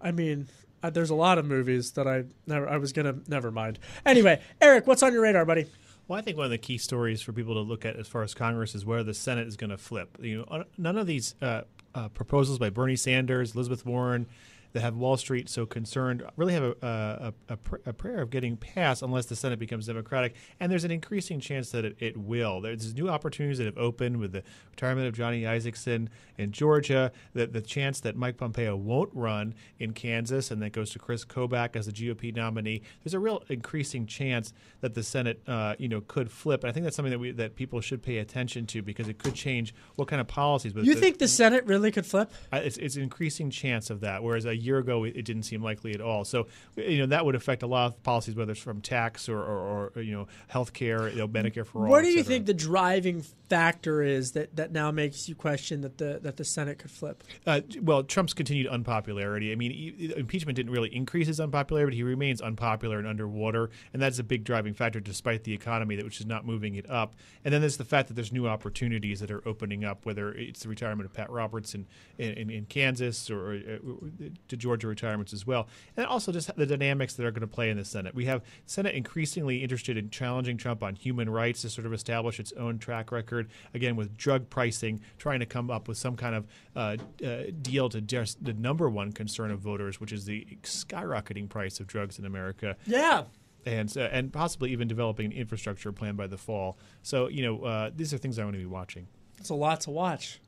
I 0.02 0.10
mean, 0.10 0.48
uh, 0.82 0.90
there's 0.90 1.08
a 1.08 1.14
lot 1.14 1.38
of 1.38 1.46
movies 1.46 1.92
that 1.92 2.06
I 2.06 2.24
never 2.46 2.68
I 2.68 2.76
was 2.76 2.92
gonna 2.92 3.14
never 3.26 3.50
mind. 3.50 3.78
Anyway, 4.04 4.38
Eric, 4.60 4.86
what's 4.86 5.02
on 5.02 5.14
your 5.14 5.22
radar, 5.22 5.46
buddy? 5.46 5.64
Well, 6.06 6.18
I 6.18 6.22
think 6.22 6.36
one 6.36 6.44
of 6.44 6.50
the 6.50 6.58
key 6.58 6.76
stories 6.76 7.22
for 7.22 7.32
people 7.32 7.54
to 7.54 7.60
look 7.60 7.86
at 7.86 7.96
as 7.96 8.06
far 8.06 8.22
as 8.22 8.34
Congress 8.34 8.74
is 8.74 8.84
where 8.84 9.02
the 9.02 9.14
Senate 9.14 9.48
is 9.48 9.56
going 9.56 9.70
to 9.70 9.78
flip. 9.78 10.18
You 10.20 10.40
know, 10.40 10.44
uh, 10.44 10.64
none 10.76 10.98
of 10.98 11.06
these 11.06 11.36
uh, 11.40 11.62
uh, 11.94 12.10
proposals 12.10 12.58
by 12.58 12.68
Bernie 12.68 12.96
Sanders, 12.96 13.54
Elizabeth 13.54 13.86
Warren, 13.86 14.26
that 14.72 14.80
have 14.80 14.96
Wall 14.96 15.16
Street 15.16 15.48
so 15.48 15.66
concerned 15.66 16.22
really 16.36 16.54
have 16.54 16.62
a, 16.62 16.76
a, 16.82 17.52
a, 17.52 17.56
pr- 17.56 17.76
a 17.86 17.92
prayer 17.92 18.22
of 18.22 18.30
getting 18.30 18.56
passed 18.56 19.02
unless 19.02 19.26
the 19.26 19.36
Senate 19.36 19.58
becomes 19.58 19.86
Democratic. 19.86 20.34
And 20.60 20.70
there's 20.70 20.84
an 20.84 20.90
increasing 20.90 21.40
chance 21.40 21.70
that 21.70 21.84
it, 21.84 21.96
it 21.98 22.16
will. 22.16 22.60
There's 22.60 22.94
new 22.94 23.08
opportunities 23.08 23.58
that 23.58 23.66
have 23.66 23.78
opened 23.78 24.18
with 24.18 24.32
the 24.32 24.42
retirement 24.70 25.08
of 25.08 25.14
Johnny 25.14 25.42
Isakson 25.42 26.08
in 26.38 26.52
Georgia, 26.52 27.12
the, 27.34 27.46
the 27.46 27.60
chance 27.60 28.00
that 28.00 28.16
Mike 28.16 28.36
Pompeo 28.36 28.76
won't 28.76 29.10
run 29.12 29.54
in 29.78 29.92
Kansas 29.92 30.50
and 30.50 30.62
that 30.62 30.72
goes 30.72 30.90
to 30.90 30.98
Chris 30.98 31.24
Kobach 31.24 31.76
as 31.76 31.86
the 31.86 31.92
GOP 31.92 32.34
nominee. 32.34 32.82
There's 33.02 33.14
a 33.14 33.18
real 33.18 33.42
increasing 33.48 34.06
chance 34.06 34.52
that 34.80 34.94
the 34.94 35.02
Senate, 35.02 35.42
uh, 35.46 35.74
you 35.78 35.88
know, 35.88 36.00
could 36.00 36.30
flip. 36.30 36.64
And 36.64 36.70
I 36.70 36.72
think 36.72 36.84
that's 36.84 36.96
something 36.96 37.10
that 37.10 37.18
we 37.18 37.32
that 37.32 37.56
people 37.56 37.80
should 37.80 38.02
pay 38.02 38.18
attention 38.18 38.66
to 38.66 38.82
because 38.82 39.08
it 39.08 39.18
could 39.18 39.34
change 39.34 39.74
what 39.96 40.08
kind 40.08 40.20
of 40.20 40.28
policies. 40.28 40.72
But 40.72 40.84
You 40.84 40.94
think 40.94 41.18
the 41.18 41.28
Senate 41.28 41.66
really 41.66 41.90
could 41.90 42.06
flip? 42.06 42.30
It's, 42.52 42.76
it's 42.78 42.96
an 42.96 43.02
increasing 43.02 43.50
chance 43.50 43.90
of 43.90 44.00
that, 44.00 44.22
whereas 44.22 44.44
a 44.44 44.56
year 44.62 44.78
ago 44.78 45.04
it, 45.04 45.16
it 45.16 45.24
didn't 45.24 45.44
seem 45.44 45.62
likely 45.62 45.92
at 45.92 46.00
all. 46.00 46.24
So 46.24 46.46
you 46.76 46.98
know 46.98 47.06
that 47.06 47.24
would 47.24 47.34
affect 47.34 47.62
a 47.62 47.66
lot 47.66 47.86
of 47.86 48.02
policies, 48.02 48.34
whether 48.34 48.52
it's 48.52 48.60
from 48.60 48.80
tax 48.80 49.28
or, 49.28 49.38
or, 49.38 49.92
or 49.94 50.02
you 50.02 50.12
know 50.12 50.28
healthcare, 50.52 51.10
you 51.10 51.18
know 51.18 51.28
Medicare 51.28 51.66
for 51.66 51.84
all. 51.84 51.90
What 51.90 52.02
do 52.02 52.10
you 52.10 52.22
think 52.22 52.46
the 52.46 52.54
driving 52.54 53.24
factor 53.52 54.02
is 54.02 54.32
that, 54.32 54.56
that 54.56 54.72
now 54.72 54.90
makes 54.90 55.28
you 55.28 55.34
question 55.34 55.82
that 55.82 55.98
the 55.98 56.18
that 56.22 56.38
the 56.38 56.44
Senate 56.44 56.78
could 56.78 56.90
flip? 56.90 57.22
Uh, 57.46 57.60
well, 57.82 58.02
Trump's 58.02 58.32
continued 58.32 58.66
unpopularity. 58.66 59.52
I 59.52 59.56
mean, 59.56 59.72
he, 59.72 60.12
impeachment 60.16 60.56
didn't 60.56 60.72
really 60.72 60.94
increase 60.94 61.26
his 61.26 61.38
unpopularity. 61.38 61.96
He 61.96 62.02
remains 62.02 62.40
unpopular 62.40 62.98
and 62.98 63.06
underwater, 63.06 63.68
and 63.92 64.00
that's 64.00 64.18
a 64.18 64.22
big 64.22 64.44
driving 64.44 64.72
factor, 64.72 65.00
despite 65.00 65.44
the 65.44 65.52
economy, 65.52 65.96
that 65.96 66.04
which 66.04 66.20
is 66.20 66.26
not 66.26 66.46
moving 66.46 66.76
it 66.76 66.88
up. 66.88 67.14
And 67.44 67.52
then 67.52 67.60
there's 67.60 67.76
the 67.76 67.84
fact 67.84 68.08
that 68.08 68.14
there's 68.14 68.32
new 68.32 68.46
opportunities 68.46 69.20
that 69.20 69.30
are 69.30 69.46
opening 69.46 69.84
up, 69.84 70.06
whether 70.06 70.32
it's 70.32 70.62
the 70.62 70.68
retirement 70.68 71.04
of 71.04 71.12
Pat 71.12 71.30
Roberts 71.30 71.74
in 71.74 71.86
in, 72.18 72.50
in 72.50 72.64
Kansas 72.66 73.30
or, 73.30 73.52
uh, 73.52 74.16
to 74.52 74.56
Georgia 74.56 74.86
retirements 74.86 75.32
as 75.32 75.46
well, 75.46 75.66
and 75.96 76.06
also 76.06 76.30
just 76.30 76.54
the 76.56 76.66
dynamics 76.66 77.14
that 77.14 77.24
are 77.26 77.30
going 77.30 77.40
to 77.40 77.46
play 77.46 77.70
in 77.70 77.76
the 77.76 77.84
Senate. 77.84 78.14
We 78.14 78.26
have 78.26 78.42
Senate 78.66 78.94
increasingly 78.94 79.62
interested 79.62 79.96
in 79.96 80.10
challenging 80.10 80.58
Trump 80.58 80.82
on 80.82 80.94
human 80.94 81.28
rights 81.28 81.62
to 81.62 81.70
sort 81.70 81.86
of 81.86 81.92
establish 81.92 82.38
its 82.38 82.52
own 82.52 82.78
track 82.78 83.10
record. 83.10 83.50
Again, 83.74 83.96
with 83.96 84.16
drug 84.16 84.50
pricing, 84.50 85.00
trying 85.18 85.40
to 85.40 85.46
come 85.46 85.70
up 85.70 85.88
with 85.88 85.96
some 85.96 86.16
kind 86.16 86.34
of 86.34 86.46
uh, 86.76 86.96
uh, 87.26 87.44
deal 87.62 87.88
to 87.88 88.00
just 88.00 88.44
the 88.44 88.52
number 88.52 88.88
one 88.88 89.12
concern 89.12 89.50
of 89.50 89.60
voters, 89.60 90.00
which 90.00 90.12
is 90.12 90.26
the 90.26 90.46
skyrocketing 90.62 91.48
price 91.48 91.80
of 91.80 91.86
drugs 91.86 92.18
in 92.18 92.26
America. 92.26 92.76
Yeah. 92.86 93.24
And, 93.64 93.96
uh, 93.96 94.08
and 94.12 94.32
possibly 94.32 94.72
even 94.72 94.88
developing 94.88 95.26
an 95.26 95.32
infrastructure 95.32 95.92
plan 95.92 96.16
by 96.16 96.26
the 96.26 96.36
fall. 96.36 96.78
So, 97.02 97.28
you 97.28 97.42
know, 97.42 97.64
uh, 97.64 97.90
these 97.94 98.12
are 98.12 98.18
things 98.18 98.38
I 98.38 98.44
want 98.44 98.54
to 98.54 98.60
be 98.60 98.66
watching. 98.66 99.06
It's 99.38 99.50
a 99.50 99.54
lot 99.54 99.80
to 99.82 99.90
watch. 99.90 100.40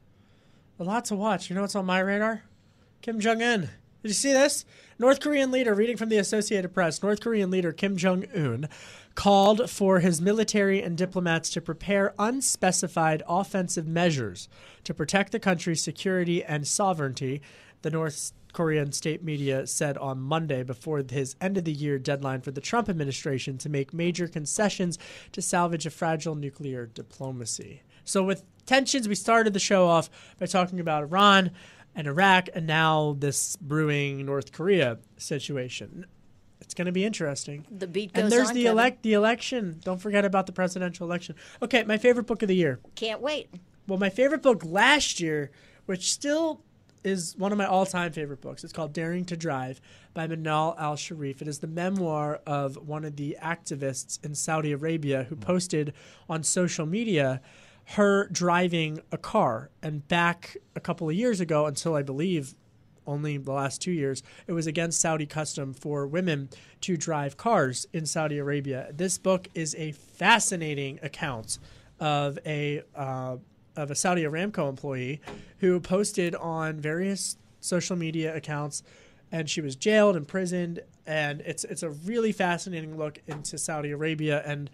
A 0.78 0.84
lot 0.84 1.04
to 1.06 1.14
watch. 1.14 1.48
You 1.48 1.54
know 1.54 1.62
what's 1.62 1.76
on 1.76 1.86
my 1.86 2.00
radar? 2.00 2.42
Kim 3.02 3.20
Jong 3.20 3.42
Un. 3.42 3.70
Did 4.04 4.10
you 4.10 4.14
see 4.16 4.34
this? 4.34 4.66
North 4.98 5.18
Korean 5.18 5.50
leader, 5.50 5.72
reading 5.72 5.96
from 5.96 6.10
the 6.10 6.18
Associated 6.18 6.74
Press, 6.74 7.02
North 7.02 7.22
Korean 7.22 7.50
leader 7.50 7.72
Kim 7.72 7.96
Jong 7.96 8.26
Un 8.36 8.68
called 9.14 9.70
for 9.70 10.00
his 10.00 10.20
military 10.20 10.82
and 10.82 10.94
diplomats 10.94 11.48
to 11.48 11.62
prepare 11.62 12.12
unspecified 12.18 13.22
offensive 13.26 13.86
measures 13.86 14.46
to 14.84 14.92
protect 14.92 15.32
the 15.32 15.40
country's 15.40 15.82
security 15.82 16.44
and 16.44 16.66
sovereignty, 16.66 17.40
the 17.80 17.88
North 17.88 18.32
Korean 18.52 18.92
state 18.92 19.24
media 19.24 19.66
said 19.66 19.96
on 19.96 20.20
Monday 20.20 20.62
before 20.62 21.02
his 21.08 21.34
end 21.40 21.56
of 21.56 21.64
the 21.64 21.72
year 21.72 21.98
deadline 21.98 22.42
for 22.42 22.50
the 22.50 22.60
Trump 22.60 22.90
administration 22.90 23.56
to 23.56 23.70
make 23.70 23.94
major 23.94 24.28
concessions 24.28 24.98
to 25.32 25.40
salvage 25.40 25.86
a 25.86 25.90
fragile 25.90 26.34
nuclear 26.34 26.84
diplomacy. 26.84 27.80
So, 28.04 28.22
with 28.22 28.44
tensions, 28.66 29.08
we 29.08 29.14
started 29.14 29.54
the 29.54 29.60
show 29.60 29.86
off 29.86 30.10
by 30.38 30.44
talking 30.44 30.78
about 30.78 31.04
Iran 31.04 31.52
and 31.94 32.06
Iraq, 32.06 32.48
and 32.54 32.66
now 32.66 33.16
this 33.18 33.56
brewing 33.56 34.24
North 34.26 34.52
Korea 34.52 34.98
situation. 35.16 36.06
It's 36.60 36.74
going 36.74 36.86
to 36.86 36.92
be 36.92 37.04
interesting. 37.04 37.66
The 37.70 37.86
beat 37.86 38.12
goes 38.14 38.20
on. 38.20 38.24
and 38.24 38.32
there's 38.32 38.48
on, 38.48 38.54
the 38.54 38.62
Kevin. 38.62 38.72
elect 38.78 39.02
the 39.02 39.12
election. 39.12 39.80
Don't 39.84 40.00
forget 40.00 40.24
about 40.24 40.46
the 40.46 40.52
presidential 40.52 41.06
election. 41.06 41.34
Okay, 41.62 41.84
my 41.84 41.98
favorite 41.98 42.26
book 42.26 42.42
of 42.42 42.48
the 42.48 42.56
year. 42.56 42.80
Can't 42.94 43.20
wait. 43.20 43.50
Well, 43.86 43.98
my 43.98 44.08
favorite 44.08 44.42
book 44.42 44.64
last 44.64 45.20
year, 45.20 45.50
which 45.86 46.10
still 46.10 46.62
is 47.04 47.36
one 47.36 47.52
of 47.52 47.58
my 47.58 47.66
all-time 47.66 48.10
favorite 48.12 48.40
books. 48.40 48.64
It's 48.64 48.72
called 48.72 48.94
Daring 48.94 49.26
to 49.26 49.36
Drive 49.36 49.78
by 50.14 50.26
Manal 50.26 50.74
Al-Sharif. 50.78 51.42
It 51.42 51.48
is 51.48 51.58
the 51.58 51.66
memoir 51.66 52.40
of 52.46 52.76
one 52.76 53.04
of 53.04 53.16
the 53.16 53.36
activists 53.42 54.24
in 54.24 54.34
Saudi 54.34 54.72
Arabia 54.72 55.24
who 55.24 55.36
posted 55.36 55.92
on 56.30 56.42
social 56.42 56.86
media 56.86 57.42
her 57.90 58.28
driving 58.28 59.00
a 59.12 59.18
car. 59.18 59.70
And 59.82 60.06
back 60.08 60.56
a 60.74 60.80
couple 60.80 61.08
of 61.08 61.14
years 61.14 61.40
ago, 61.40 61.66
until 61.66 61.94
I 61.94 62.02
believe 62.02 62.54
only 63.06 63.36
the 63.36 63.52
last 63.52 63.82
two 63.82 63.92
years, 63.92 64.22
it 64.46 64.52
was 64.52 64.66
against 64.66 65.00
Saudi 65.00 65.26
custom 65.26 65.74
for 65.74 66.06
women 66.06 66.48
to 66.82 66.96
drive 66.96 67.36
cars 67.36 67.86
in 67.92 68.06
Saudi 68.06 68.38
Arabia. 68.38 68.88
This 68.92 69.18
book 69.18 69.48
is 69.54 69.74
a 69.76 69.92
fascinating 69.92 70.98
account 71.02 71.58
of 72.00 72.38
a 72.46 72.82
uh, 72.94 73.36
of 73.76 73.90
a 73.90 73.94
Saudi 73.94 74.22
Aramco 74.22 74.68
employee 74.68 75.20
who 75.58 75.80
posted 75.80 76.34
on 76.36 76.80
various 76.80 77.36
social 77.60 77.96
media 77.96 78.34
accounts, 78.34 78.82
and 79.32 79.50
she 79.50 79.60
was 79.60 79.74
jailed, 79.74 80.16
imprisoned, 80.16 80.80
and 81.06 81.40
it's 81.42 81.64
it's 81.64 81.82
a 81.82 81.90
really 81.90 82.32
fascinating 82.32 82.96
look 82.96 83.20
into 83.26 83.58
Saudi 83.58 83.90
Arabia 83.90 84.42
and 84.46 84.70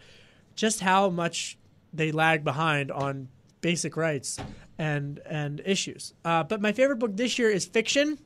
just 0.54 0.80
how 0.80 1.08
much 1.08 1.56
they 1.92 2.12
lag 2.12 2.44
behind 2.44 2.90
on 2.90 3.28
basic 3.60 3.96
rights 3.96 4.38
and 4.78 5.20
and 5.26 5.60
issues. 5.64 6.14
Uh, 6.24 6.42
but 6.42 6.60
my 6.60 6.72
favorite 6.72 6.96
book 6.96 7.16
this 7.16 7.38
year 7.38 7.50
is 7.50 7.66
fiction, 7.66 8.18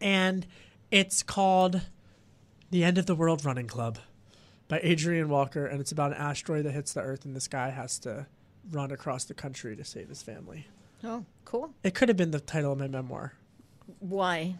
and 0.00 0.46
it's 0.90 1.22
called 1.22 1.80
"The 2.70 2.84
End 2.84 2.98
of 2.98 3.06
the 3.06 3.14
World 3.14 3.44
Running 3.44 3.66
Club" 3.66 3.98
by 4.68 4.80
Adrian 4.82 5.28
Walker, 5.28 5.66
and 5.66 5.80
it's 5.80 5.92
about 5.92 6.12
an 6.12 6.18
asteroid 6.18 6.64
that 6.64 6.72
hits 6.72 6.92
the 6.92 7.00
Earth, 7.00 7.24
and 7.24 7.34
this 7.34 7.48
guy 7.48 7.70
has 7.70 7.98
to 8.00 8.26
run 8.70 8.90
across 8.90 9.24
the 9.24 9.34
country 9.34 9.76
to 9.76 9.84
save 9.84 10.08
his 10.08 10.22
family. 10.22 10.66
Oh, 11.04 11.24
cool. 11.44 11.72
It 11.82 11.94
could 11.94 12.08
have 12.08 12.16
been 12.16 12.32
the 12.32 12.40
title 12.40 12.72
of 12.72 12.78
my 12.78 12.88
memoir. 12.88 13.34
Why? 14.00 14.56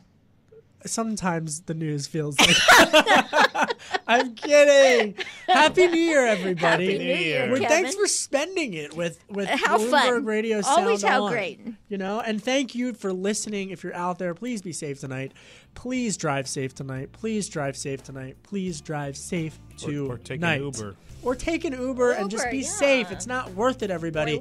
Sometimes 0.84 1.62
the 1.62 1.74
news 1.74 2.06
feels 2.06 2.38
like. 2.40 2.56
I'm 4.06 4.34
kidding. 4.34 5.14
Happy 5.48 5.86
New 5.88 5.98
Year, 5.98 6.26
everybody! 6.26 6.92
Happy 6.92 6.98
New 6.98 7.14
Year, 7.14 7.46
Well, 7.50 7.60
Kevin. 7.60 7.68
Thanks 7.68 7.94
for 7.96 8.06
spending 8.06 8.74
it 8.74 8.94
with 8.94 9.18
with 9.28 9.48
How 9.48 9.78
Bloomberg 9.78 9.90
fun. 9.90 10.24
Radio 10.24 10.60
Sound 10.60 10.80
Always 10.86 11.02
how 11.02 11.24
On, 11.24 11.32
great. 11.32 11.60
You 11.88 11.98
know, 11.98 12.20
and 12.20 12.42
thank 12.42 12.74
you 12.74 12.92
for 12.94 13.12
listening. 13.12 13.70
If 13.70 13.82
you're 13.82 13.94
out 13.94 14.18
there, 14.18 14.34
please 14.34 14.62
be 14.62 14.72
safe 14.72 15.00
tonight. 15.00 15.32
Please 15.74 16.16
drive 16.16 16.46
safe 16.48 16.74
tonight. 16.74 17.10
Please 17.12 17.48
drive 17.48 17.76
safe 17.76 18.02
tonight. 18.02 18.36
Please 18.42 18.80
drive 18.80 19.16
safe 19.16 19.58
Or- 19.72 19.76
tonight. 19.78 19.98
or 20.10 20.18
take 20.18 20.42
an 20.42 20.62
Uber. 20.62 20.94
Or 21.26 21.34
take 21.34 21.64
an 21.64 21.72
Uber, 21.72 22.12
and 22.12 22.30
just 22.30 22.48
be 22.52 22.58
yeah. 22.58 22.68
safe. 22.68 23.10
It's 23.10 23.26
not 23.26 23.52
worth 23.54 23.82
it, 23.82 23.90
everybody. 23.90 24.40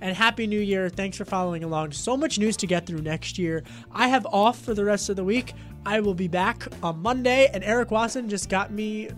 And 0.00 0.16
Happy 0.16 0.48
New 0.48 0.58
Year. 0.58 0.88
Thanks 0.88 1.16
for 1.16 1.24
following 1.24 1.62
along. 1.62 1.92
So 1.92 2.16
much 2.16 2.40
news 2.40 2.56
to 2.56 2.66
get 2.66 2.86
through 2.86 3.02
next 3.02 3.38
year. 3.38 3.62
I 3.92 4.08
have 4.08 4.26
off 4.26 4.58
for 4.58 4.74
the 4.74 4.84
rest 4.84 5.08
of 5.08 5.14
the 5.14 5.22
week. 5.22 5.54
I 5.86 6.00
will 6.00 6.12
be 6.12 6.26
back 6.26 6.66
on 6.82 7.00
Monday, 7.00 7.48
and 7.54 7.62
Eric 7.62 7.92
Wasson 7.92 8.28
just 8.28 8.48
got 8.48 8.72
me 8.72 9.10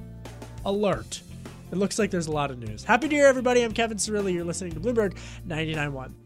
alert. 0.67 1.23
It 1.73 1.79
looks 1.79 1.99
like 1.99 2.11
there's 2.11 2.27
a 2.27 2.33
lot 2.33 2.51
of 2.51 2.59
news. 2.59 2.85
Happy 2.85 3.09
New 3.09 3.17
Year, 3.17 3.29
everybody. 3.29 3.63
I'm 3.63 3.73
Kevin 3.73 3.97
Cirilli. 3.97 4.35
You're 4.35 4.45
listening 4.45 4.73
to 4.73 4.81
Bloomberg 4.81 5.17
99.1. 5.49 6.26